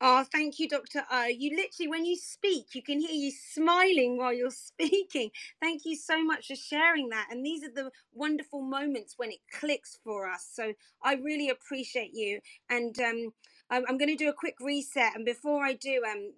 [0.00, 1.04] Oh, thank you, Dr.
[1.10, 1.26] O.
[1.26, 5.32] You literally, when you speak, you can hear you smiling while you're speaking.
[5.60, 7.28] Thank you so much for sharing that.
[7.32, 10.48] And these are the wonderful moments when it clicks for us.
[10.52, 10.74] So
[11.04, 12.40] I really appreciate you.
[12.70, 13.32] And um,
[13.70, 15.16] I'm, I'm going to do a quick reset.
[15.16, 16.34] And before I do, um,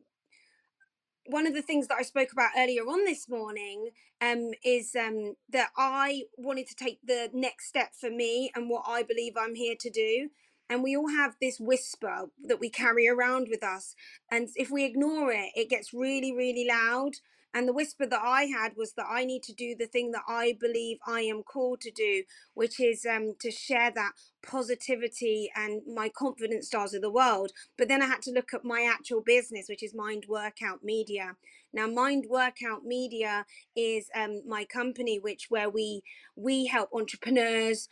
[1.27, 5.35] one of the things that I spoke about earlier on this morning um, is um,
[5.51, 9.55] that I wanted to take the next step for me and what I believe I'm
[9.55, 10.31] here to do.
[10.69, 13.95] And we all have this whisper that we carry around with us.
[14.31, 17.13] And if we ignore it, it gets really, really loud.
[17.55, 20.23] And the whisper that I had was that I need to do the thing that
[20.27, 24.13] I believe I am called to do, which is um, to share that
[24.43, 27.53] positivity and my confidence stars of the world.
[27.77, 31.37] But then I had to look at my actual business, which is Mind Workout Media.
[31.75, 36.03] Now, Mind Workout Media is um, my company, which where we
[36.37, 37.89] we help entrepreneurs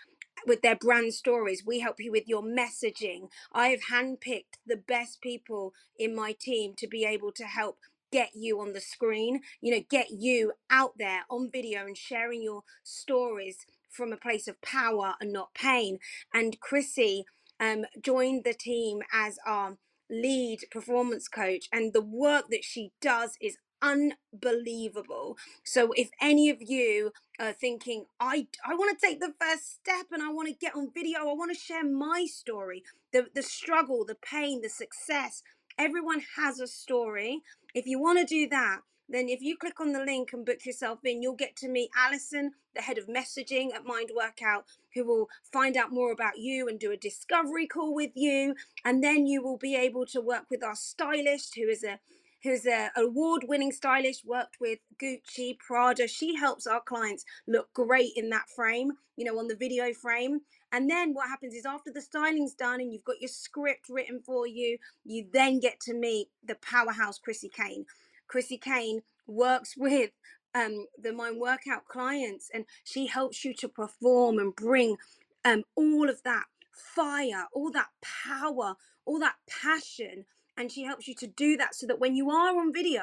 [0.47, 1.63] with their brand stories.
[1.67, 3.29] We help you with your messaging.
[3.53, 7.79] I have handpicked the best people in my team to be able to help
[8.11, 12.43] get you on the screen, you know, get you out there on video and sharing
[12.43, 15.99] your stories from a place of power and not pain.
[16.33, 17.25] And Chrissy
[17.59, 19.77] um, joined the team as our
[20.11, 25.37] lead performance coach, and the work that she does is unbelievable.
[25.65, 30.07] So if any of you are thinking, I I want to take the first step
[30.11, 33.43] and I want to get on video, I want to share my story, the the
[33.43, 35.43] struggle, the pain, the success.
[35.79, 37.41] Everyone has a story.
[37.75, 40.65] If you want to do that, then if you click on the link and book
[40.65, 45.05] yourself in, you'll get to meet Alison, the head of messaging at Mind Workout, who
[45.05, 48.55] will find out more about you and do a discovery call with you.
[48.85, 51.99] And then you will be able to work with our stylist, who is a
[52.43, 56.09] who's an award-winning stylist, worked with Gucci, Prada.
[56.09, 60.41] She helps our clients look great in that frame, you know, on the video frame.
[60.73, 64.21] And then what happens is after the styling's done and you've got your script written
[64.25, 67.87] for you, you then get to meet the powerhouse Chrissy Kane.
[68.29, 70.11] Chrissy Kane works with
[70.55, 74.97] um, the Mind Workout clients and she helps you to perform and bring
[75.45, 80.25] um, all of that fire, all that power, all that passion
[80.57, 83.03] and she helps you to do that so that when you are on video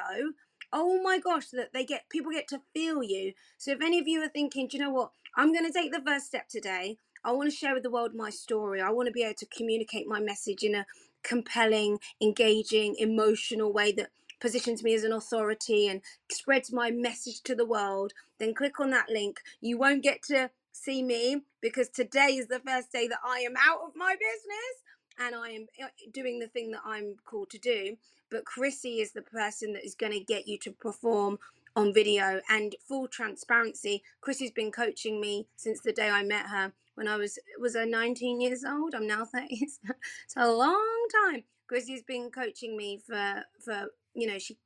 [0.72, 3.32] oh my gosh that they get people get to feel you.
[3.56, 5.10] So if any of you are thinking do you know what?
[5.36, 8.14] I'm going to take the first step today i want to share with the world
[8.14, 10.86] my story i want to be able to communicate my message in a
[11.22, 16.00] compelling engaging emotional way that positions me as an authority and
[16.30, 19.40] spreads my message to the world, then click on that link.
[19.60, 23.54] You won't get to see me because today is the first day that I am
[23.58, 27.58] out of my business and I am uh, doing the thing that I'm called to
[27.58, 27.96] do.
[28.30, 31.38] But Chrissy is the person that is going to get you to perform
[31.78, 32.40] on video.
[32.50, 37.16] And full transparency, Chrissy's been coaching me since the day I met her when I
[37.16, 38.94] was was I 19 years old.
[38.94, 39.46] I'm now 30.
[39.50, 39.78] it's
[40.36, 41.44] a long time.
[41.68, 44.58] Chrissy's been coaching me for for you know she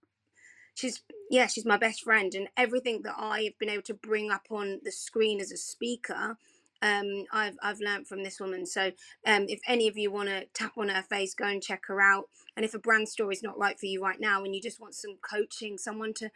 [0.75, 4.47] she's yeah she's my best friend and everything that I've been able to bring up
[4.51, 6.39] on the screen as a speaker
[6.83, 8.67] um, I've I've learned from this woman.
[8.67, 8.91] So
[9.27, 12.01] um, if any of you want to tap on her face, go and check her
[12.01, 12.25] out.
[12.57, 14.81] And if a brand story is not right for you right now, and you just
[14.81, 16.31] want some coaching, someone to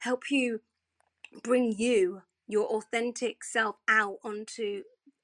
[0.00, 0.60] help you
[1.42, 4.82] bring you your authentic self out onto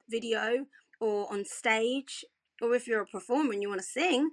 [0.09, 0.66] video
[1.01, 2.24] or on stage,
[2.62, 4.31] or if you're a performer and you want to sing,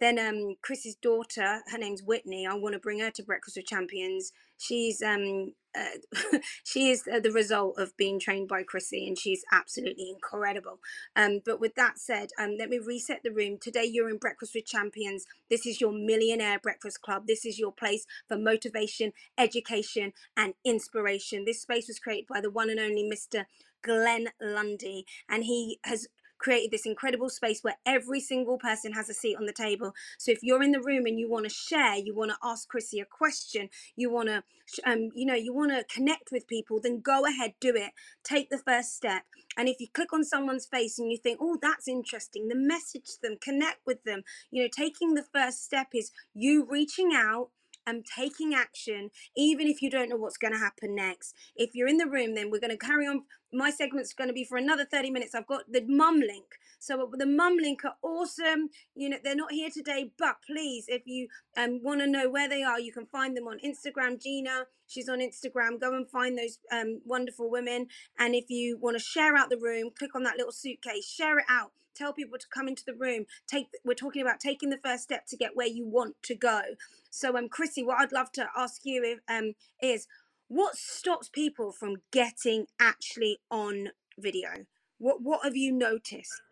[0.00, 2.46] then um, Chris's daughter, her name's Whitney.
[2.46, 4.32] I want to bring her to Breakfast with Champions.
[4.58, 10.10] She's um, uh, she is the result of being trained by Chrissy, and she's absolutely
[10.10, 10.80] incredible.
[11.16, 13.58] Um, but with that said, um, let me reset the room.
[13.60, 15.26] Today, you're in Breakfast with Champions.
[15.50, 17.26] This is your Millionaire Breakfast Club.
[17.26, 21.44] This is your place for motivation, education, and inspiration.
[21.44, 23.44] This space was created by the one and only Mr.
[23.82, 26.08] Glenn Lundy, and he has
[26.40, 29.92] created this incredible space where every single person has a seat on the table.
[30.18, 32.68] So if you're in the room and you want to share, you want to ask
[32.68, 34.42] Chrissy a question, you want to,
[34.84, 37.92] um, you know, you want to connect with people, then go ahead, do it.
[38.24, 39.22] Take the first step.
[39.56, 43.18] And if you click on someone's face and you think, oh, that's interesting, then message
[43.22, 44.22] them, connect with them.
[44.50, 47.50] You know, taking the first step is you reaching out
[47.90, 51.34] and taking action, even if you don't know what's going to happen next.
[51.56, 53.24] If you're in the room, then we're going to carry on.
[53.52, 55.34] My segment's going to be for another 30 minutes.
[55.34, 56.46] I've got the mum link.
[56.78, 58.70] So the mum link are awesome.
[58.94, 62.48] You know, they're not here today, but please, if you um, want to know where
[62.48, 64.22] they are, you can find them on Instagram.
[64.22, 65.80] Gina, she's on Instagram.
[65.80, 67.88] Go and find those um, wonderful women.
[68.18, 71.38] And if you want to share out the room, click on that little suitcase, share
[71.38, 74.78] it out tell people to come into the room take we're talking about taking the
[74.84, 76.62] first step to get where you want to go.
[77.10, 80.06] So um chrissy what i'd love to ask you if, um is
[80.48, 84.66] what stops people from getting actually on video?
[84.98, 86.42] What what have you noticed?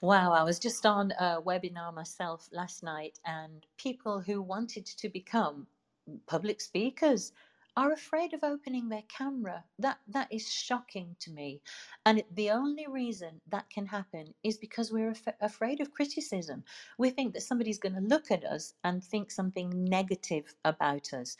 [0.00, 5.08] Wow, I was just on a webinar myself last night, and people who wanted to
[5.08, 5.66] become
[6.26, 7.32] public speakers
[7.76, 9.64] are afraid of opening their camera.
[9.78, 11.60] That that is shocking to me.
[12.06, 16.64] And the only reason that can happen is because we're af- afraid of criticism.
[16.98, 21.36] We think that somebody's going to look at us and think something negative about us.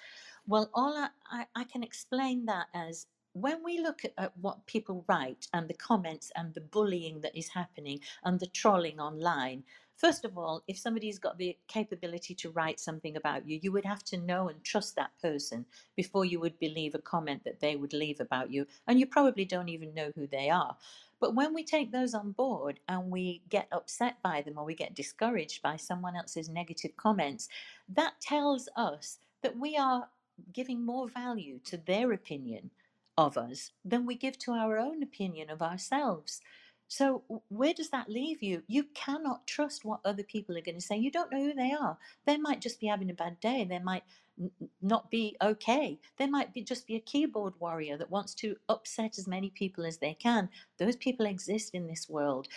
[0.47, 4.64] Well, all I, I, I can explain that as when we look at, at, what
[4.66, 9.64] people write and the comments and the bullying that is happening and the trolling online,
[9.97, 13.85] First of all, if somebody's got the capability to write something about you, you would
[13.85, 15.65] have to know and trust that person
[15.97, 18.67] before you would believe a comment that they would leave about you.
[18.87, 20.77] And you probably don't even know who they are.
[21.21, 24.75] But when we take those on board and we get upset by them or we
[24.75, 27.49] get discouraged by someone else's negative comments,
[27.89, 30.09] that tells us that we are
[30.53, 32.71] giving more value to their opinion
[33.17, 36.41] of us than we give to our own opinion of ourselves.
[36.89, 38.62] So, where does that leave you?
[38.68, 40.97] You cannot trust what other people are going to say.
[40.97, 41.99] You don't know who they are.
[42.26, 43.64] They might just be having a bad day.
[43.64, 44.05] They might
[44.41, 44.51] n-
[44.82, 45.99] not be okay.
[46.18, 49.87] They might be just be a keyboard warrior that wants to upset as many people
[49.87, 50.51] as they can.
[50.78, 52.49] Those people exist in this world.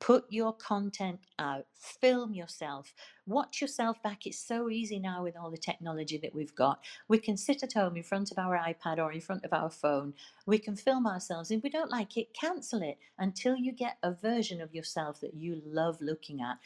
[0.00, 2.94] Put your content out, film yourself,
[3.26, 4.26] watch yourself back.
[4.26, 6.84] It's so easy now with all the technology that we've got.
[7.08, 9.70] We can sit at home in front of our iPad or in front of our
[9.70, 10.14] phone.
[10.46, 11.50] We can film ourselves.
[11.50, 15.34] If we don't like it, cancel it until you get a version of yourself that
[15.34, 16.58] you love looking at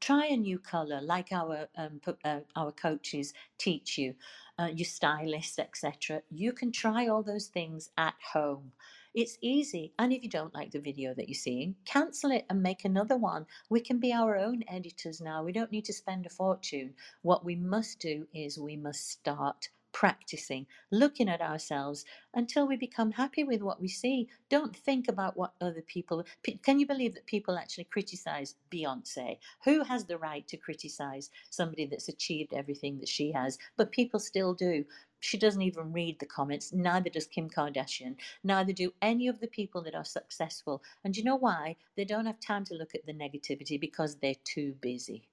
[0.00, 4.14] try a new color like our um, uh, our coaches teach you
[4.58, 8.72] uh, your stylist etc you can try all those things at home
[9.14, 9.92] it's easy.
[9.98, 13.16] And if you don't like the video that you're seeing, cancel it and make another
[13.16, 13.46] one.
[13.68, 15.42] We can be our own editors now.
[15.42, 16.94] We don't need to spend a fortune.
[17.22, 23.12] What we must do is we must start practicing, looking at ourselves until we become
[23.12, 24.26] happy with what we see.
[24.48, 26.24] Don't think about what other people.
[26.64, 29.38] Can you believe that people actually criticize Beyonce?
[29.64, 33.58] Who has the right to criticize somebody that's achieved everything that she has?
[33.76, 34.86] But people still do.
[35.22, 36.72] She doesn't even read the comments.
[36.74, 38.16] Neither does Kim Kardashian.
[38.44, 40.82] Neither do any of the people that are successful.
[41.04, 41.76] And you know why?
[41.96, 45.30] They don't have time to look at the negativity because they're too busy.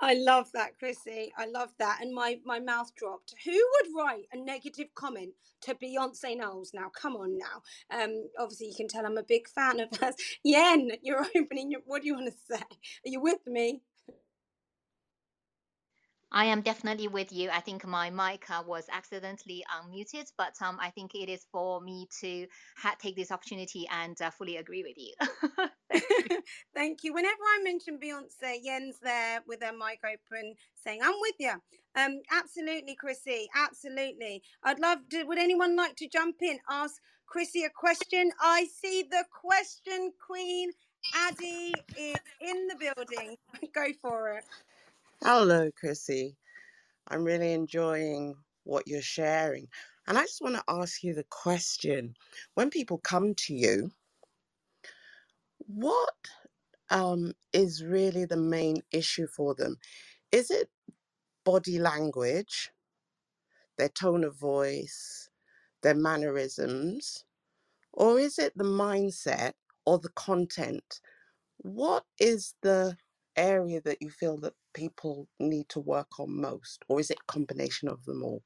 [0.00, 1.32] I love that, Chrissy.
[1.38, 2.00] I love that.
[2.02, 3.34] And my, my mouth dropped.
[3.44, 6.90] Who would write a negative comment to Beyonce Knowles now?
[6.90, 7.62] Come on now.
[7.90, 10.16] Um, obviously, you can tell I'm a big fan of hers.
[10.44, 11.82] Yen, you're opening your.
[11.86, 12.62] What do you want to say?
[12.62, 13.82] Are you with me?
[16.36, 17.48] I am definitely with you.
[17.48, 21.80] I think my mic uh, was accidentally unmuted, but um, I think it is for
[21.80, 25.14] me to ha- take this opportunity and uh, fully agree with you.
[26.74, 27.14] Thank you.
[27.14, 31.54] Whenever I mention Beyonce, Yen's there with her mic open saying, I'm with you.
[31.96, 33.48] Um, absolutely, Chrissy.
[33.56, 34.42] Absolutely.
[34.62, 35.24] I'd love to.
[35.24, 36.58] Would anyone like to jump in?
[36.70, 38.30] Ask Chrissy a question.
[38.42, 40.72] I see the question queen.
[41.14, 43.36] Addie is in the building.
[43.74, 44.44] Go for it.
[45.22, 46.36] Hello, Chrissy.
[47.08, 49.68] I'm really enjoying what you're sharing.
[50.08, 52.14] And I just want to ask you the question
[52.54, 53.92] when people come to you,
[55.66, 56.14] what
[56.90, 59.78] um, is really the main issue for them?
[60.32, 60.70] Is it
[61.44, 62.70] body language,
[63.78, 65.30] their tone of voice,
[65.82, 67.24] their mannerisms,
[67.92, 69.54] or is it the mindset
[69.86, 71.00] or the content?
[71.58, 72.96] What is the
[73.36, 77.32] area that you feel that people need to work on most, or is it a
[77.32, 78.44] combination of them all?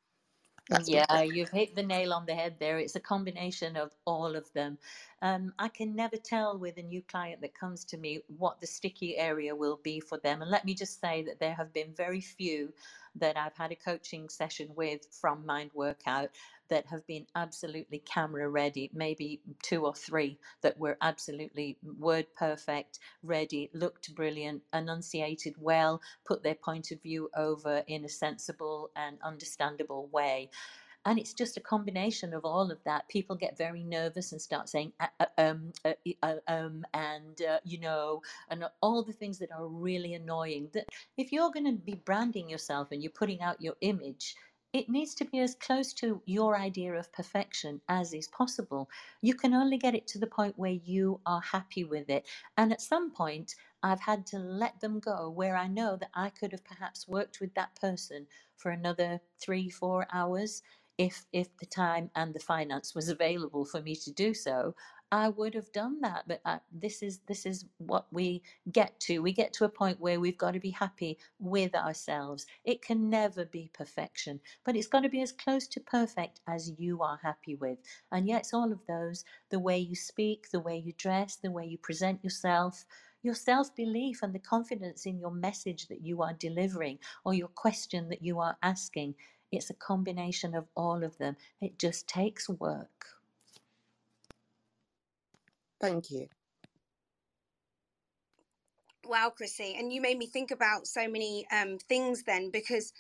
[0.71, 2.79] That's Yeah, you've hit the nail on the head there.
[2.79, 4.79] It's a combination of all of them.
[5.23, 8.69] Um, I can never tell with a new client that comes to me what the
[8.69, 10.43] sticky area will be for them.
[10.43, 12.75] And let me just say that there have been very few
[13.17, 16.31] that I've had a coaching session with from Mind Workout
[16.71, 18.91] that have been absolutely camera ready.
[18.95, 26.43] Maybe two or three that were absolutely word perfect, ready, looked brilliant, enunciated well, put
[26.43, 30.51] their point of view over in a sensible and understandable way
[31.07, 34.69] and it's just a combination of all of that people get very nervous and start
[34.69, 39.67] saying uh, um uh, um and uh, you know and all the things that are
[39.67, 43.75] really annoying that if you're going to be branding yourself and you're putting out your
[43.81, 44.35] image
[44.73, 48.89] it needs to be as close to your idea of perfection as is possible.
[49.21, 52.29] You can only get it to the point where you are happy with it.
[52.57, 56.31] And at some point, I've had to let them go where I know that I
[56.31, 60.63] could have perhaps worked with that person for another three, four hours
[60.99, 64.75] if if the time and the finance was available for me to do so
[65.13, 68.43] i would have done that but uh, this is this is what we
[68.73, 72.47] get to we get to a point where we've got to be happy with ourselves
[72.65, 76.73] it can never be perfection but it's got to be as close to perfect as
[76.79, 77.79] you are happy with
[78.13, 81.51] and yet it's all of those the way you speak the way you dress the
[81.51, 82.85] way you present yourself
[83.23, 87.49] your self belief and the confidence in your message that you are delivering or your
[87.49, 89.15] question that you are asking
[89.53, 91.37] it's a combination of all of them.
[91.61, 93.07] It just takes work.
[95.81, 96.29] Thank you.
[99.07, 99.77] Wow, Chrissy.
[99.79, 102.93] And you made me think about so many um, things then, because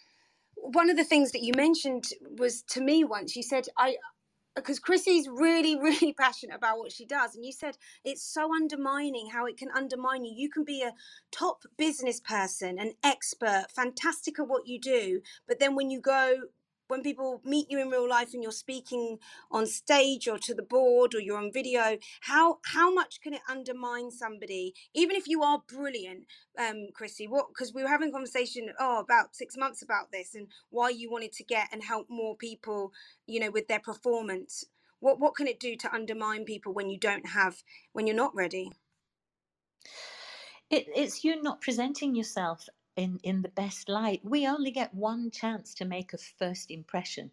[0.56, 2.06] one of the things that you mentioned
[2.38, 3.96] was to me once you said, I,
[4.56, 7.34] because Chrissy's really, really passionate about what she does.
[7.34, 10.32] And you said it's so undermining how it can undermine you.
[10.34, 10.94] You can be a
[11.32, 15.20] top business person, an expert, fantastic at what you do.
[15.46, 16.34] But then when you go,
[16.90, 19.18] when people meet you in real life and you're speaking
[19.52, 23.42] on stage or to the board or you're on video, how how much can it
[23.50, 26.26] undermine somebody, even if you are brilliant,
[26.58, 27.28] um, Chrissy?
[27.28, 30.90] What because we were having a conversation oh about six months about this and why
[30.90, 32.92] you wanted to get and help more people
[33.26, 34.64] you know with their performance
[35.00, 37.62] what what can it do to undermine people when you don't have
[37.92, 38.72] when you're not ready
[40.70, 42.68] It, it's you not presenting yourself
[43.00, 44.20] in, in the best light.
[44.22, 47.30] We only get one chance to make a first impression.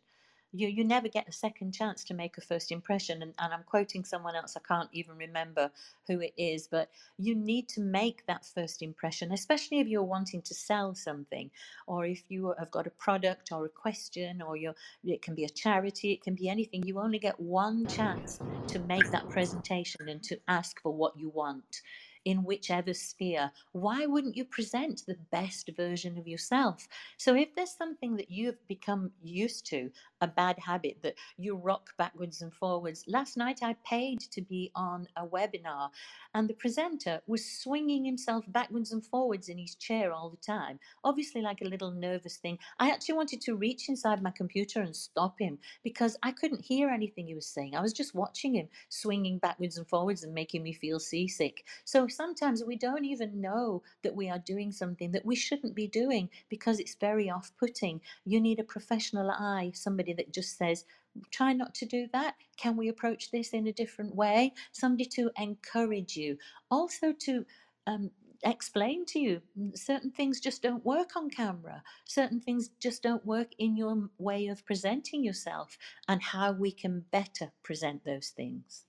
[0.53, 3.21] You, you never get a second chance to make a first impression.
[3.21, 5.69] And, and I'm quoting someone else, I can't even remember
[6.07, 10.41] who it is, but you need to make that first impression, especially if you're wanting
[10.43, 11.51] to sell something
[11.85, 15.43] or if you have got a product or a question or you're, it can be
[15.43, 16.87] a charity, it can be anything.
[16.87, 21.27] You only get one chance to make that presentation and to ask for what you
[21.27, 21.81] want
[22.27, 26.85] in whichever sphere, why wouldn't you present the best version of yourself?
[27.15, 31.91] So, if there's something that you've become used to, a bad habit that you rock
[31.97, 35.89] backwards and forwards, last night I paid to be on a webinar
[36.33, 40.79] and the presenter was swinging himself backwards and forwards in his chair all the time,
[41.05, 42.59] obviously, like a little nervous thing.
[42.77, 46.89] I actually wanted to reach inside my computer and stop him because I couldn't hear
[46.89, 47.73] anything he was saying.
[47.73, 51.63] I was just watching him swinging backwards and forwards and making me feel seasick.
[51.85, 55.87] So sometimes we don't even know that we are doing something that we shouldn't be
[55.87, 58.01] doing because it's very off putting.
[58.25, 60.83] You need a professional eye, somebody that just says,
[61.31, 62.35] try not to do that.
[62.57, 64.53] Can we approach this in a different way?
[64.71, 66.37] Somebody to encourage you,
[66.71, 67.45] also to
[67.87, 68.11] um,
[68.43, 73.25] explain to you mm, certain things just don't work on camera, certain things just don't
[73.25, 78.86] work in your way of presenting yourself, and how we can better present those things.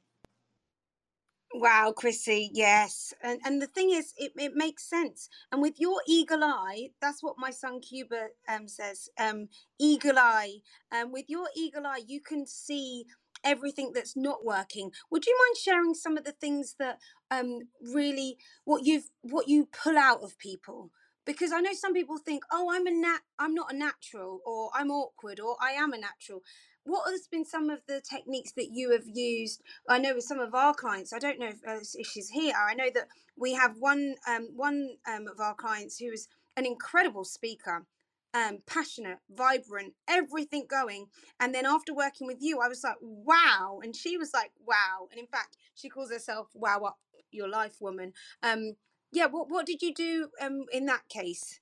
[1.55, 3.15] Wow, Chrissy, yes.
[3.23, 5.31] And and the thing is, it, it makes sense.
[5.53, 9.09] And with your eagle eye, that's what my son Cuba um, says.
[9.19, 9.49] Um,
[9.81, 10.59] eagle eye.
[10.93, 13.07] Um, with your eagle eye, you can see
[13.45, 14.93] everything that's not working.
[15.11, 16.99] Would you mind sharing some of the things that
[17.31, 20.91] um really what you've what you pull out of people?
[21.27, 24.71] Because I know some people think, oh, I'm a nat, I'm not a natural, or
[24.75, 26.43] I'm awkward, or I am a natural
[26.89, 29.63] what has been some of the techniques that you have used?
[29.89, 32.55] I know with some of our clients, I don't know if, uh, if she's here.
[32.57, 36.65] I know that we have one um, one um, of our clients who is an
[36.65, 37.85] incredible speaker,
[38.33, 41.07] um, passionate, vibrant, everything going.
[41.39, 45.09] And then after working with you, I was like, wow, and she was like, wow.
[45.11, 46.99] And in fact, she calls herself Wow Up
[47.31, 48.13] Your Life Woman.
[48.43, 48.77] Um,
[49.13, 51.61] yeah, what what did you do um, in that case?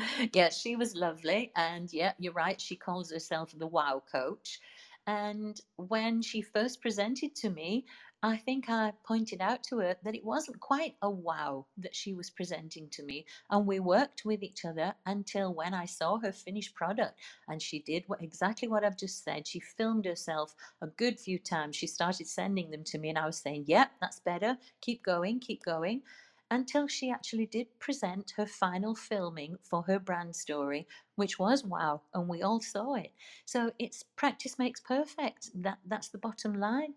[0.34, 1.52] yeah, she was lovely.
[1.56, 2.60] And yeah, you're right.
[2.60, 4.60] She calls herself the wow coach.
[5.06, 7.86] And when she first presented to me,
[8.22, 12.14] I think I pointed out to her that it wasn't quite a wow that she
[12.14, 13.26] was presenting to me.
[13.50, 17.18] And we worked with each other until when I saw her finished product.
[17.48, 19.46] And she did what, exactly what I've just said.
[19.48, 21.76] She filmed herself a good few times.
[21.76, 24.58] She started sending them to me, and I was saying, Yep, yeah, that's better.
[24.82, 26.02] Keep going, keep going
[26.50, 32.02] until she actually did present her final filming for her brand story, which was wow,
[32.12, 33.12] and we all saw it.
[33.44, 35.50] So it's practice makes perfect.
[35.54, 36.94] That that's the bottom line.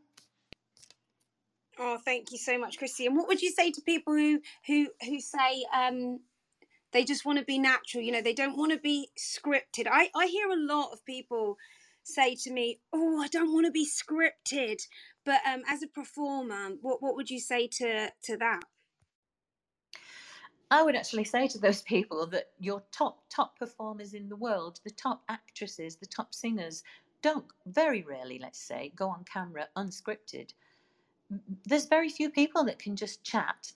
[1.79, 3.05] Oh, thank you so much, Christy.
[3.05, 6.19] And what would you say to people who who who say um,
[6.91, 8.03] they just want to be natural?
[8.03, 9.87] You know, they don't want to be scripted.
[9.89, 11.57] I I hear a lot of people
[12.03, 14.81] say to me, "Oh, I don't want to be scripted."
[15.25, 18.63] But um, as a performer, what what would you say to to that?
[20.73, 24.79] I would actually say to those people that your top, top performers in the world,
[24.83, 26.83] the top actresses, the top singers,
[27.21, 30.53] don't very rarely, let's say, go on camera unscripted.
[31.65, 33.71] There's very few people that can just chat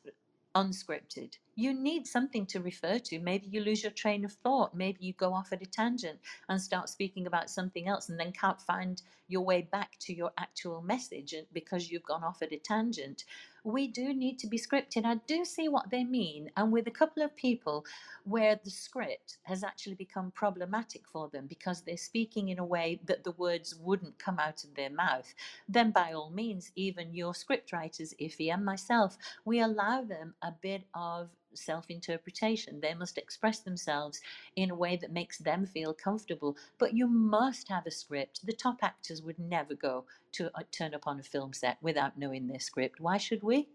[0.56, 1.38] unscripted.
[1.60, 3.20] You need something to refer to.
[3.20, 4.76] Maybe you lose your train of thought.
[4.76, 8.32] Maybe you go off at a tangent and start speaking about something else and then
[8.32, 12.58] can't find your way back to your actual message because you've gone off at a
[12.58, 13.24] tangent
[13.68, 15.05] we do need to be scripted.
[15.05, 16.49] I do see what they mean.
[16.55, 17.86] And with a couple of people
[18.24, 23.01] where the script has actually become problematic for them because they're speaking in a way
[23.05, 25.34] that the words wouldn't come out of their mouth,
[25.68, 30.53] then by all means, even your script writers, Ife and myself, we allow them a
[30.62, 32.80] bit of self interpretation.
[32.82, 34.22] They must express themselves
[34.55, 36.58] in a way that makes them feel comfortable.
[36.78, 38.45] But you must have a script.
[38.45, 42.18] The top actors would never go to uh, turn up on a film set without
[42.18, 42.99] knowing their script.
[42.99, 43.68] Why should we?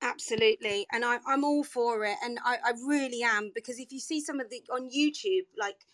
[0.00, 3.98] Absolutely, and I, I'm all for it, and I, I really am because if you
[3.98, 5.84] see some of the on YouTube, like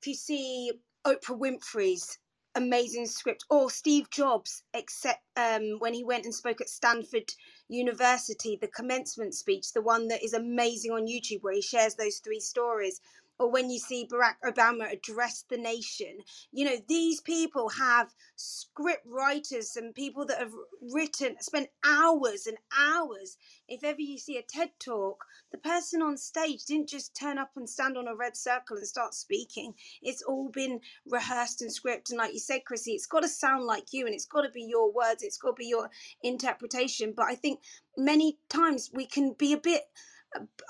[0.00, 0.72] if you see
[1.06, 2.18] Oprah Winfrey's
[2.56, 7.32] amazing script or Steve Jobs, except um, when he went and spoke at Stanford
[7.72, 12.18] University, the commencement speech, the one that is amazing on YouTube where he shares those
[12.18, 13.00] three stories
[13.42, 16.18] or when you see Barack Obama address the nation.
[16.52, 20.52] You know, these people have script writers and people that have
[20.92, 23.36] written, spent hours and hours.
[23.68, 27.50] If ever you see a TED talk, the person on stage didn't just turn up
[27.56, 29.74] and stand on a red circle and start speaking.
[30.02, 32.10] It's all been rehearsed and scripted.
[32.10, 34.50] And like you said, Chrissy, it's got to sound like you and it's got to
[34.50, 35.90] be your words, it's got to be your
[36.22, 37.12] interpretation.
[37.16, 37.60] But I think
[37.96, 39.82] many times we can be a bit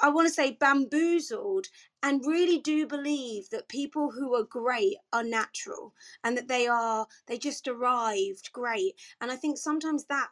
[0.03, 1.69] I want to say bamboozled
[2.03, 5.95] and really do believe that people who are great are natural
[6.25, 8.95] and that they are they just arrived great.
[9.21, 10.29] And i think sometimes that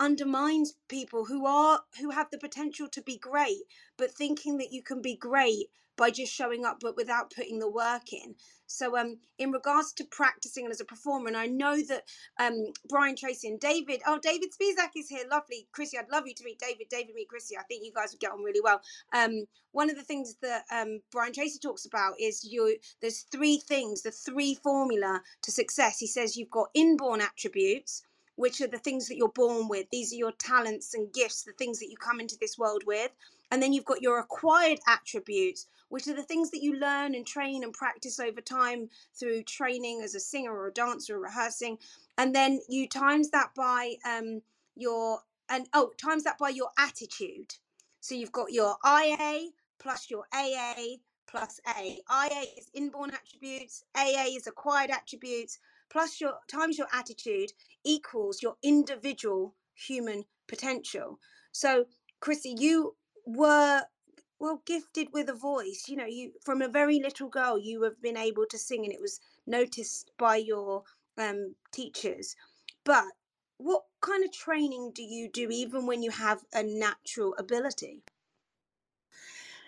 [0.00, 3.62] undermines people who are who have the potential to be great
[3.98, 5.66] but thinking that you can be great
[6.00, 8.34] by just showing up but without putting the work in.
[8.66, 12.04] So um in regards to practicing as a performer and i know that
[12.40, 12.54] um
[12.88, 15.24] brian tracy and david oh david spizak is here.
[15.30, 15.68] Lovely.
[15.72, 16.86] Chrissy i'd love you to meet david.
[16.90, 17.58] David meet chrissy.
[17.58, 18.80] I think you guys would get on really well.
[19.12, 23.58] Um one of the things that um brian tracy talks about is you there's three
[23.58, 25.98] things the three formula to success.
[25.98, 28.02] He says you've got inborn attributes
[28.40, 29.86] which are the things that you're born with.
[29.92, 33.10] These are your talents and gifts, the things that you come into this world with.
[33.50, 37.26] And then you've got your acquired attributes, which are the things that you learn and
[37.26, 41.76] train and practice over time through training as a singer or a dancer or rehearsing.
[42.16, 44.40] And then you times that by um,
[44.74, 45.20] your
[45.50, 47.56] and oh times that by your attitude.
[48.00, 52.00] So you've got your IA plus your AA plus A.
[52.10, 55.58] IA is inborn attributes, AA is acquired attributes,
[55.90, 57.52] plus your times your attitude
[57.84, 61.18] equals your individual human potential.
[61.52, 61.86] So,
[62.20, 63.82] Chrissy, you were
[64.38, 65.84] well gifted with a voice.
[65.88, 68.92] You know, you from a very little girl, you have been able to sing, and
[68.92, 70.84] it was noticed by your
[71.18, 72.36] um, teachers.
[72.84, 73.04] But
[73.58, 78.02] what kind of training do you do even when you have a natural ability?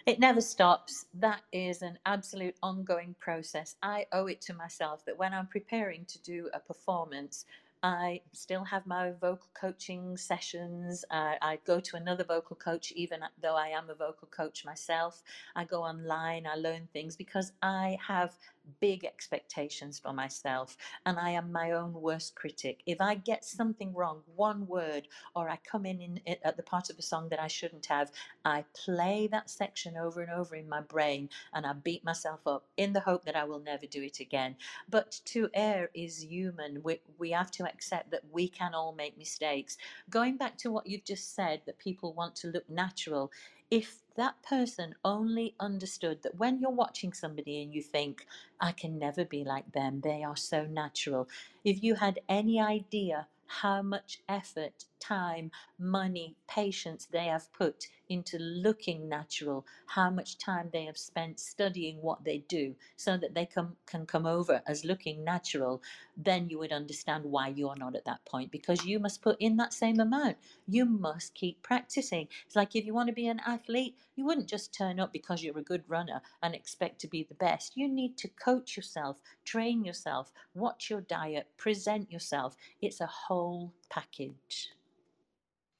[0.05, 1.07] It never stops.
[1.14, 3.76] That is an absolute ongoing process.
[3.82, 7.44] I owe it to myself that when I'm preparing to do a performance,
[7.84, 11.05] I still have my vocal coaching sessions.
[11.11, 15.22] I, I go to another vocal coach, even though I am a vocal coach myself.
[15.55, 18.34] I go online, I learn things because I have
[18.81, 22.83] big expectations for myself and I am my own worst critic.
[22.87, 26.91] If I get something wrong, one word, or I come in, in at the part
[26.91, 28.11] of a song that I shouldn't have,
[28.45, 32.67] I play that section over and over in my brain and I beat myself up
[32.77, 34.57] in the hope that I will never do it again.
[34.89, 36.83] But to err is human.
[36.83, 39.79] We, we have to accept that we can all make mistakes.
[40.11, 43.33] Going back to what you've just said, that people want to look natural,
[43.73, 48.27] if that person only understood that when you're watching somebody and you think,
[48.61, 51.27] I can never be like them, they are so natural,
[51.64, 58.38] if you had any idea how much effort, time, money, patience they have put into
[58.38, 63.46] looking natural, how much time they have spent studying what they do so that they
[63.46, 65.82] come, can come over as looking natural,
[66.16, 69.57] then you would understand why you're not at that point because you must put in
[69.57, 70.36] that same amount.
[70.68, 72.28] You must keep practicing.
[72.46, 75.42] It's like if you want to be an athlete, you wouldn't just turn up because
[75.42, 77.76] you're a good runner and expect to be the best.
[77.76, 82.57] You need to coach yourself, train yourself, watch your diet, present yourself.
[82.80, 84.72] It's a whole package.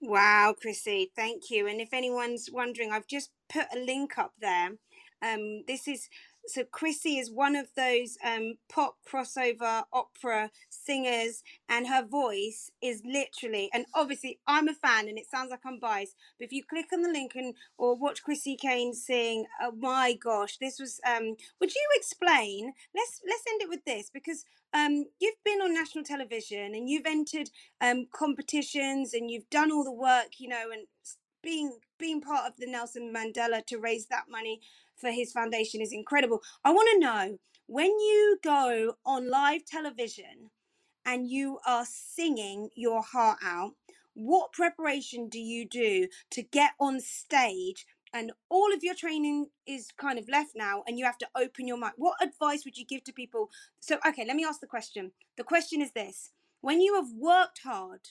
[0.03, 1.69] Wow, Chrissy, thank you.
[1.69, 4.71] And if anyone's wondering, I've just put a link up there.
[5.23, 6.09] Um, this is
[6.47, 13.03] so Chrissy is one of those um, pop crossover opera singers, and her voice is
[13.05, 16.65] literally, and obviously I'm a fan, and it sounds like I'm biased, but if you
[16.65, 21.01] click on the link and or watch Chrissy Kane sing, oh my gosh, this was.
[21.07, 22.73] Um, would you explain?
[22.95, 27.07] Let's let's end it with this because um, you've been on national television and you've
[27.07, 30.87] entered um, competitions and you've done all the work, you know, and
[31.43, 34.61] being being part of the Nelson Mandela to raise that money
[35.03, 36.41] for his foundation is incredible.
[36.65, 40.51] I want to know when you go on live television
[41.05, 43.73] and you are singing your heart out,
[44.15, 47.85] what preparation do you do to get on stage?
[48.15, 51.67] And all of your training is kind of left now and you have to open
[51.67, 53.51] your mind what advice would you give to people?
[53.81, 55.13] So okay let me ask the question.
[55.37, 56.31] The question is this.
[56.61, 58.11] When you have worked hard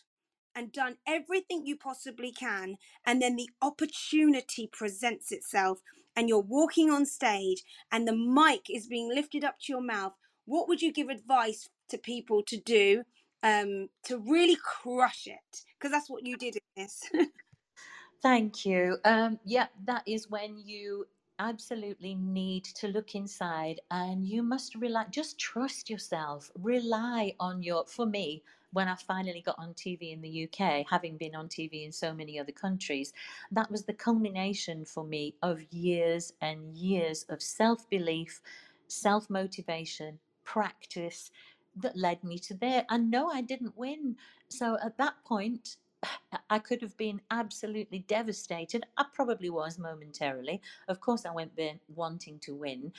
[0.56, 5.80] and done everything you possibly can and then the opportunity presents itself
[6.16, 10.14] and you're walking on stage and the mic is being lifted up to your mouth
[10.46, 13.04] what would you give advice to people to do
[13.44, 15.64] um, to really crush it?
[15.80, 17.04] Because that's what you did in this.
[18.22, 18.98] Thank you.
[19.06, 21.06] Um, yeah, that is when you
[21.40, 27.86] absolutely need to look inside and you must rely, just trust yourself, rely on your,
[27.88, 28.44] for me,
[28.74, 32.14] when I finally got on TV in the UK, having been on TV in so
[32.14, 33.14] many other countries,
[33.52, 38.42] that was the culmination for me of years and years of self belief,
[38.88, 41.32] self motivation, practice
[41.78, 42.86] that led me to there.
[42.90, 44.16] And no, I didn't win.
[44.50, 45.78] So at that point,
[46.50, 48.86] I could have been absolutely devastated.
[48.98, 50.62] I probably was momentarily.
[50.88, 52.92] Of course, I went there wanting to win.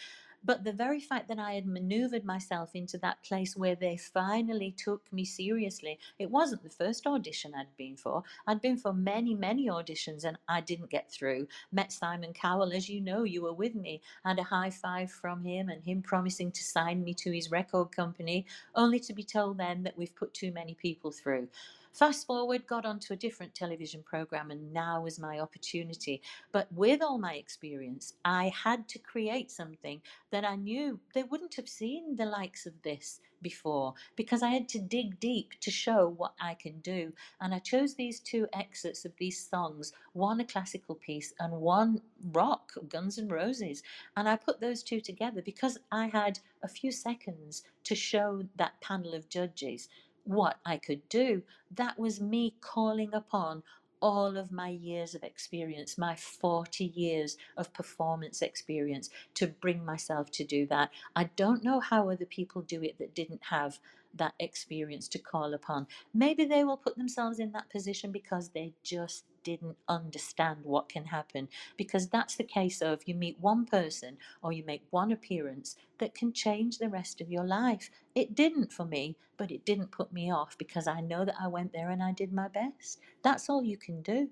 [0.45, 4.73] But the very fact that I had maneuvered myself into that place where they finally
[4.73, 8.25] took me seriously, it wasn't the first audition I'd been for.
[8.47, 11.47] I'd been for many, many auditions and I didn't get through.
[11.71, 14.03] Met Simon Cowell, as you know, you were with me.
[14.25, 17.93] Had a high five from him and him promising to sign me to his record
[17.95, 21.49] company, only to be told then that we've put too many people through.
[21.93, 26.23] Fast forward, got onto a different television program, and now was my opportunity.
[26.51, 31.55] But with all my experience, I had to create something that I knew they wouldn't
[31.57, 36.09] have seen the likes of this before because I had to dig deep to show
[36.09, 37.13] what I can do.
[37.41, 42.01] And I chose these two excerpts of these songs one a classical piece and one
[42.33, 43.83] rock, Guns N' Roses.
[44.17, 48.81] And I put those two together because I had a few seconds to show that
[48.81, 49.89] panel of judges
[50.25, 51.43] what I could do.
[51.71, 53.63] That was me calling upon
[54.01, 60.31] all of my years of experience, my 40 years of performance experience to bring myself
[60.33, 60.91] to do that.
[61.15, 63.79] I don't know how other people do it that didn't have
[64.15, 65.87] that experience to call upon.
[66.15, 71.05] Maybe they will put themselves in that position because they just didn't understand what can
[71.07, 71.49] happen.
[71.77, 76.15] Because that's the case of you meet one person or you make one appearance that
[76.15, 77.91] can change the rest of your life.
[78.15, 81.49] It didn't for me, but it didn't put me off because I know that I
[81.49, 83.01] went there and I did my best.
[83.23, 84.29] That's all you can do.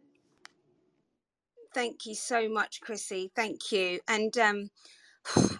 [1.72, 3.30] Thank you so much, Chrissy.
[3.34, 4.00] Thank you.
[4.08, 4.70] And um,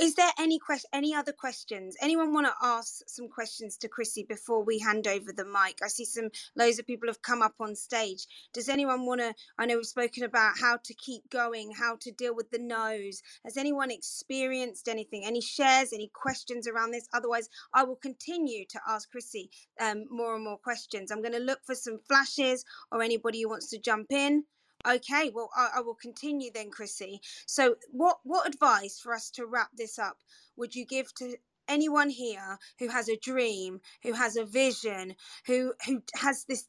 [0.00, 1.96] is there any question any other questions?
[2.00, 5.78] Anyone want to ask some questions to chrissy before we hand over the mic?
[5.82, 8.26] I see some loads of people have come up on stage.
[8.52, 12.10] Does anyone want to i know we've spoken about how to keep going how to
[12.12, 15.24] deal with the nose has anyone experienced anything?
[15.24, 17.08] Any shares any questions around this?
[17.12, 19.50] Otherwise i will continue to ask chrissy
[19.80, 21.10] um, more and more questions.
[21.10, 24.44] I'm going to look for some flashes or anybody who wants to jump in
[24.86, 27.20] Okay, well, I, I will continue then, Chrissy.
[27.46, 30.18] So, what what advice for us to wrap this up
[30.56, 31.36] would you give to
[31.68, 35.14] anyone here who has a dream, who has a vision,
[35.46, 36.66] who who has this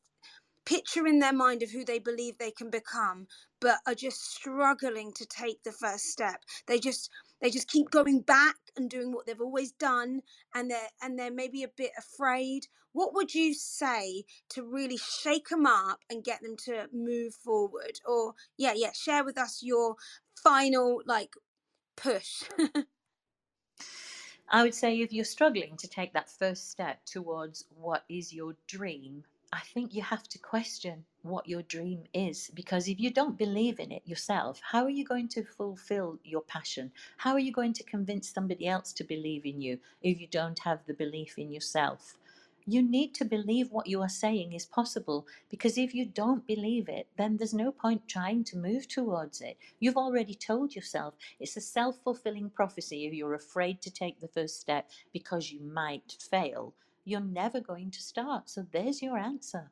[0.65, 3.27] picture in their mind of who they believe they can become,
[3.61, 6.43] but are just struggling to take the first step?
[6.67, 7.09] They just
[7.41, 10.21] they just keep going back and doing what they've always done,
[10.55, 12.67] and they're and they're maybe a bit afraid
[12.99, 18.01] what would you say to really shake them up and get them to move forward
[18.05, 19.95] or yeah yeah share with us your
[20.35, 21.31] final like
[21.95, 22.43] push
[24.49, 28.55] I would say if you're struggling to take that first step towards what is your
[28.67, 29.23] dream,
[29.53, 33.79] I think you have to question what your dream is because if you don't believe
[33.79, 36.91] in it yourself, how are you going to fulfill your passion?
[37.17, 40.59] How are you going to convince somebody else to believe in you if you don't
[40.59, 42.17] have the belief in yourself?
[42.73, 46.89] You need to believe what you are saying is possible because if you don't believe
[46.89, 49.57] it, then there's no point trying to move towards it.
[49.79, 54.27] You've already told yourself it's a self fulfilling prophecy if you're afraid to take the
[54.29, 56.75] first step because you might fail.
[57.05, 58.49] You're never going to start.
[58.49, 59.71] So there's your answer.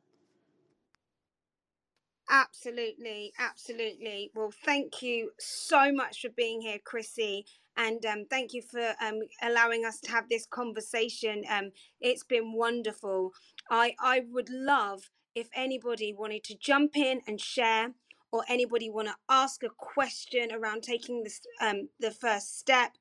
[2.30, 4.32] Absolutely, absolutely.
[4.36, 7.46] Well, thank you so much for being here, Chrissy.
[7.78, 11.44] And um, thank you for um, allowing us to have this conversation.
[11.52, 11.72] Um,
[12.02, 13.34] it's been wonderful.
[13.72, 17.94] I, I would love if anybody wanted to jump in and share,
[18.34, 22.94] or anybody want to ask a question around taking this um, the first step.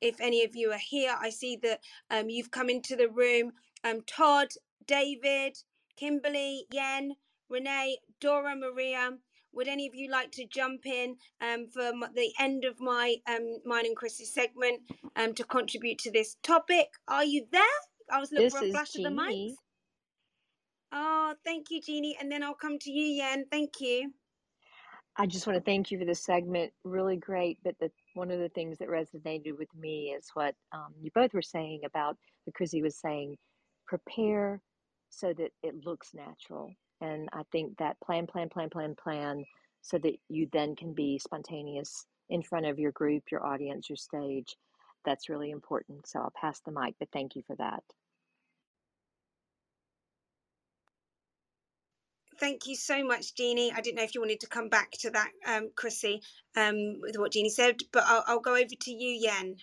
[0.00, 3.52] If any of you are here, I see that um, you've come into the room.
[3.84, 4.48] Um, Todd,
[4.86, 5.58] David,
[5.96, 7.16] Kimberly, Yen,
[7.50, 9.12] Renee, Dora Maria.
[9.52, 13.58] Would any of you like to jump in um, for the end of my um,
[13.64, 14.80] mine and Chris's segment
[15.16, 16.88] um, to contribute to this topic?
[17.08, 17.62] Are you there?
[18.10, 19.06] I was looking this for a flash Jeannie.
[19.06, 19.54] of the mic.
[20.92, 22.16] Oh, thank you, Jeannie.
[22.20, 23.44] And then I'll come to you, Yen.
[23.50, 24.12] Thank you.
[25.16, 26.72] I just want to thank you for this segment.
[26.84, 27.58] Really great.
[27.62, 31.34] But the one of the things that resonated with me is what um, you both
[31.34, 33.36] were saying about the Chrissy was saying,
[33.86, 34.60] prepare
[35.10, 36.72] so that it looks natural.
[37.00, 39.44] And I think that plan, plan, plan, plan, plan,
[39.82, 43.96] so that you then can be spontaneous in front of your group, your audience, your
[43.96, 44.56] stage.
[45.04, 46.06] That's really important.
[46.06, 47.82] So I'll pass the mic, but thank you for that.
[52.38, 53.72] Thank you so much, Jeannie.
[53.72, 56.22] I didn't know if you wanted to come back to that, um, Chrissy,
[56.56, 59.56] um, with what Jeannie said, but I'll, I'll go over to you, Yen.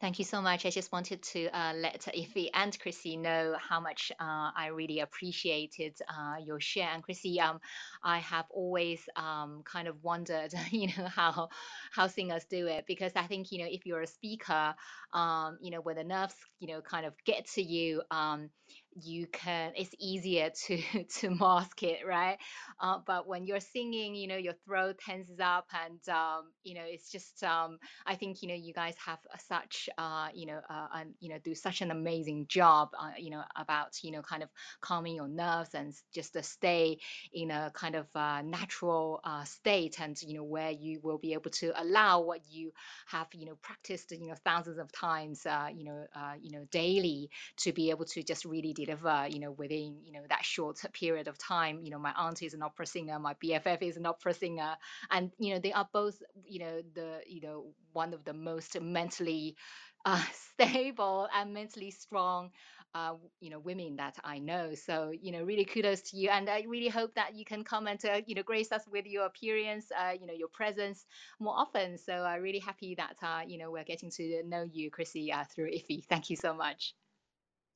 [0.00, 0.64] Thank you so much.
[0.64, 5.00] I just wanted to uh, let Ife and Chrissy know how much uh, I really
[5.00, 6.88] appreciated uh, your share.
[6.88, 7.60] And Chrissy, um,
[8.02, 11.50] I have always um, kind of wondered, you know, how
[11.92, 14.74] how singers do it because I think you know if you're a speaker,
[15.12, 18.48] um, you know, when the nerves, you know, kind of get to you, um,
[18.94, 22.38] you can it's easier to to mask it right
[22.80, 26.82] uh, but when you're singing you know your throat tenses up and um, you know
[26.84, 29.18] it's just um, i think you know you guys have
[29.48, 33.30] such uh, you know uh, and you know do such an amazing job uh, you
[33.30, 34.48] know about you know kind of
[34.80, 36.98] calming your nerves and just to stay
[37.32, 41.32] in a kind of uh, natural uh, state and you know where you will be
[41.32, 42.72] able to allow what you
[43.06, 46.04] have you know practiced you know thousands of times you know
[46.40, 50.22] you know daily to be able to just really deliver, you know, within, you know,
[50.28, 51.80] that short period of time.
[51.82, 54.76] You know, my auntie is an opera singer, my BFF is an opera singer,
[55.10, 58.80] and you know, they are both, you know, the, you know, one of the most
[58.80, 59.56] mentally
[60.04, 62.50] uh, stable and mentally strong
[62.94, 64.74] uh, you know women that I know.
[64.74, 67.86] So you know, really kudos to you, and I really hope that you can come
[67.86, 71.04] and uh, you know grace us with your appearance, uh, you know, your presence
[71.38, 71.98] more often.
[71.98, 75.44] So I'm really happy that uh, you know we're getting to know you, Chrissy, uh,
[75.44, 76.04] through Ife.
[76.08, 76.94] Thank you so much.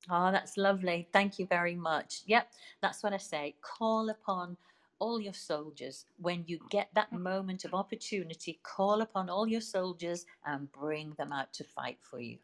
[0.09, 1.07] Oh, that's lovely.
[1.11, 2.21] Thank you very much.
[2.27, 2.51] Yep,
[2.81, 3.55] that's what I say.
[3.61, 4.57] Call upon
[4.99, 6.05] all your soldiers.
[6.17, 7.21] When you get that mm.
[7.21, 12.19] moment of opportunity, call upon all your soldiers and bring them out to fight for
[12.19, 12.37] you.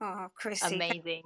[0.00, 0.74] Oh, Chrissy.
[0.74, 1.22] Amazing.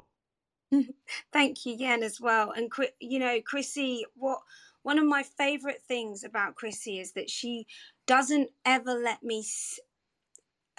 [1.33, 2.53] Thank you, Yen, as well.
[2.53, 4.41] And you know, Chrissy, what
[4.83, 7.67] one of my favorite things about Chrissy is that she
[8.07, 9.45] doesn't ever let me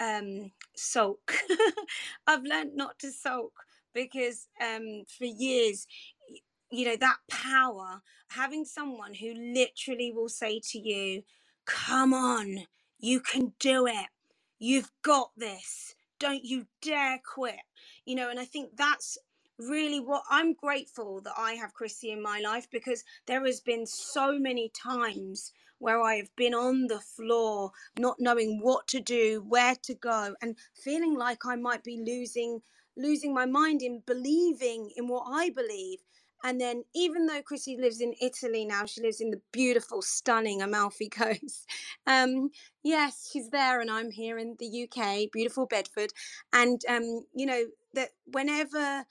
[0.02, 1.34] um, sulk.
[2.28, 3.54] I've learned not to sulk
[3.94, 5.86] because um, for years,
[6.72, 11.24] you know, that power, having someone who literally will say to you,
[11.66, 12.66] Come on,
[13.00, 14.08] You can do it.
[14.60, 15.94] You've got this.
[16.20, 17.60] Don't you dare quit.
[18.06, 19.18] You know, and I think that's
[19.58, 23.86] really what I'm grateful that I have Chrissy in my life because there has been
[23.86, 25.52] so many times
[25.82, 30.34] where I have been on the floor, not knowing what to do, where to go,
[30.40, 32.62] and feeling like I might be losing
[32.96, 36.00] losing my mind in believing in what I believe.
[36.44, 40.62] And then, even though Chrissy lives in Italy now, she lives in the beautiful, stunning
[40.62, 41.68] Amalfi Coast.
[42.06, 42.50] Um,
[42.84, 46.10] yes, she's there, and I'm here in the UK, beautiful Bedford.
[46.52, 47.64] And um, you know
[47.94, 49.04] that whenever,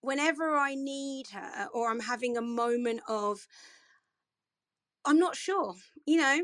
[0.00, 3.46] whenever I need her, or I'm having a moment of
[5.04, 5.74] I'm not sure.
[6.06, 6.40] You know,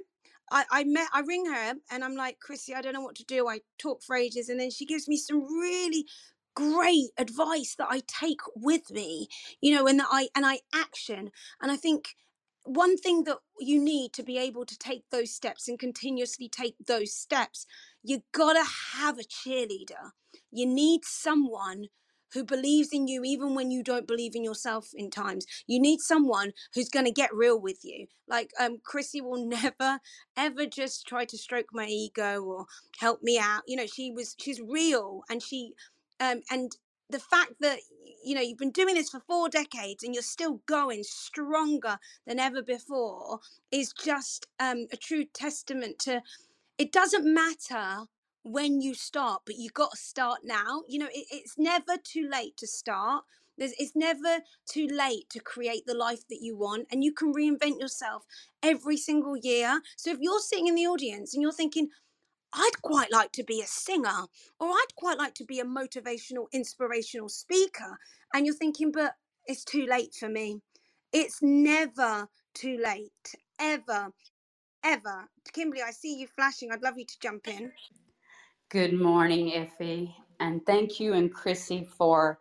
[0.50, 3.24] I, I met, I ring her and I'm like, Chrissy, I don't know what to
[3.24, 3.48] do.
[3.48, 4.48] I talk for ages.
[4.48, 6.06] And then she gives me some really
[6.54, 9.28] great advice that I take with me,
[9.60, 11.30] you know, and that I, and I action.
[11.60, 12.16] And I think
[12.64, 16.74] one thing that you need to be able to take those steps and continuously take
[16.86, 17.66] those steps,
[18.02, 20.10] you gotta have a cheerleader.
[20.50, 21.86] You need someone
[22.32, 25.46] who believes in you even when you don't believe in yourself in times.
[25.66, 28.06] You need someone who's going to get real with you.
[28.28, 30.00] Like um Chrissy will never
[30.36, 32.66] ever just try to stroke my ego or
[32.98, 33.62] help me out.
[33.66, 35.74] You know, she was she's real and she
[36.20, 36.76] um and
[37.10, 37.78] the fact that
[38.24, 42.38] you know you've been doing this for four decades and you're still going stronger than
[42.38, 46.22] ever before is just um, a true testament to
[46.78, 48.06] it doesn't matter
[48.42, 50.82] when you start, but you got to start now.
[50.88, 53.24] You know, it, it's never too late to start.
[53.58, 57.34] There's, it's never too late to create the life that you want, and you can
[57.34, 58.24] reinvent yourself
[58.62, 59.82] every single year.
[59.96, 61.88] So if you're sitting in the audience and you're thinking,
[62.52, 64.26] I'd quite like to be a singer,
[64.58, 67.98] or I'd quite like to be a motivational, inspirational speaker,
[68.32, 69.14] and you're thinking, but
[69.46, 70.60] it's too late for me.
[71.12, 74.12] It's never too late, ever,
[74.82, 75.28] ever.
[75.52, 76.72] Kimberly, I see you flashing.
[76.72, 77.72] I'd love you to jump in.
[78.70, 80.10] Good morning, Ife.
[80.40, 82.38] And thank you and Chrissy for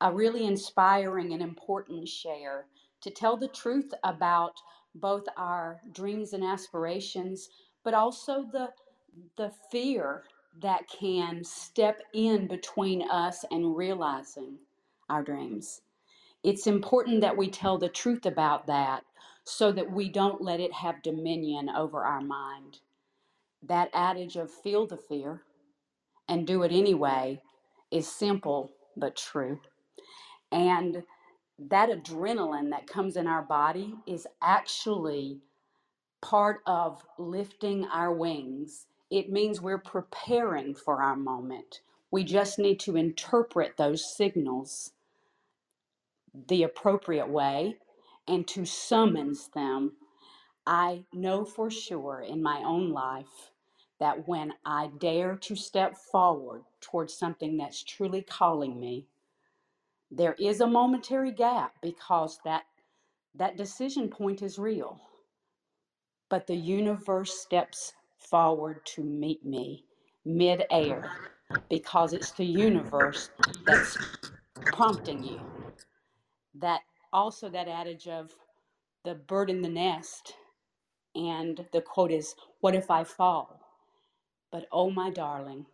[0.00, 2.66] a really inspiring and important share
[3.00, 4.54] to tell the truth about
[4.94, 7.48] both our dreams and aspirations,
[7.84, 8.70] but also the,
[9.36, 10.24] the fear
[10.60, 14.58] that can step in between us and realizing
[15.10, 15.82] our dreams.
[16.44, 19.04] It's important that we tell the truth about that
[19.44, 22.80] so that we don't let it have dominion over our mind.
[23.62, 25.42] That adage of feel the fear
[26.28, 27.40] and do it anyway
[27.90, 29.60] is simple but true.
[30.50, 31.02] And
[31.58, 35.40] that adrenaline that comes in our body is actually
[36.22, 38.86] part of lifting our wings.
[39.10, 41.80] It means we're preparing for our moment.
[42.10, 44.92] We just need to interpret those signals
[46.48, 47.76] the appropriate way
[48.28, 49.92] and to summons them.
[50.66, 53.51] I know for sure in my own life
[54.02, 59.06] that when I dare to step forward towards something that's truly calling me,
[60.10, 62.64] there is a momentary gap because that
[63.36, 65.00] that decision point is real.
[66.30, 69.84] But the universe steps forward to meet me
[70.24, 71.08] mid-air
[71.70, 73.30] because it's the universe
[73.64, 73.96] that's
[74.72, 75.40] prompting you.
[76.56, 76.80] That
[77.12, 78.32] also that adage of
[79.04, 80.34] the bird in the nest
[81.14, 83.61] and the quote is what if I fall?
[84.52, 85.66] But oh, my darling,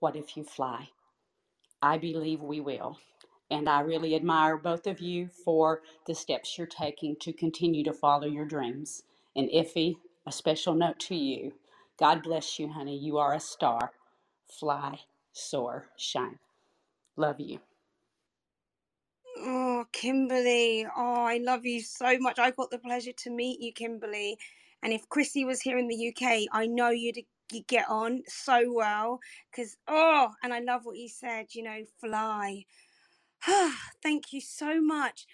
[0.00, 0.90] what if you fly?
[1.82, 2.98] I believe we will.
[3.50, 7.92] And I really admire both of you for the steps you're taking to continue to
[7.92, 9.04] follow your dreams.
[9.36, 11.52] And Ife, a special note to you.
[11.98, 12.98] God bless you, honey.
[12.98, 13.92] You are a star.
[14.48, 15.00] Fly,
[15.32, 16.38] soar, shine.
[17.16, 17.60] Love you.
[19.38, 20.86] Oh, Kimberly.
[20.96, 22.38] Oh, I love you so much.
[22.38, 24.38] I got the pleasure to meet you, Kimberly.
[24.82, 27.18] And if Chrissy was here in the UK, I know you'd
[27.52, 29.20] you get on so well
[29.50, 32.64] because oh and i love what you said you know fly.
[34.02, 35.26] Thank you so much.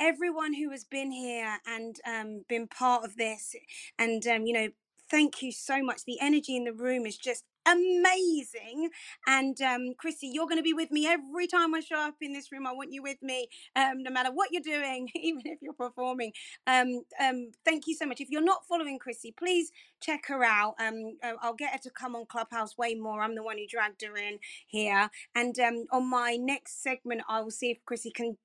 [0.00, 3.54] Everyone who has been here and um, been part of this
[3.98, 4.68] and um, you know
[5.10, 6.04] thank you so much.
[6.04, 8.90] The energy in the room is just amazing.
[9.26, 12.32] And um, Chrissy, you're going to be with me every time I show up in
[12.34, 12.66] this room.
[12.66, 16.32] I want you with me, um, no matter what you're doing, even if you're performing.
[16.66, 18.20] Um, um, thank you so much.
[18.20, 20.74] If you're not following Chrissy, please check her out.
[20.80, 23.22] Um, uh, I'll get her to come on Clubhouse way more.
[23.22, 25.10] I'm the one who dragged her in here.
[25.36, 28.38] And um, on my next segment, I will see if Chrissy can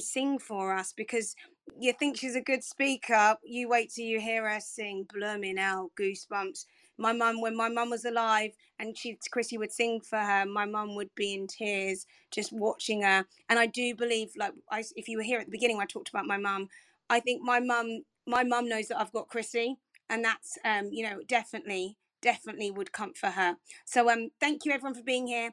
[0.00, 1.36] sing for us because
[1.80, 3.36] you think she's a good speaker.
[3.44, 6.66] You wait till you hear her sing, blooming out, goosebumps
[6.98, 10.64] my mum when my mum was alive and she chrissy would sing for her my
[10.64, 15.08] mum would be in tears just watching her and i do believe like I, if
[15.08, 16.68] you were here at the beginning i talked about my mum
[17.08, 19.76] i think my mum my mum knows that i've got chrissy
[20.10, 23.56] and that's um you know definitely definitely would comfort her.
[23.84, 25.52] So um thank you everyone for being here.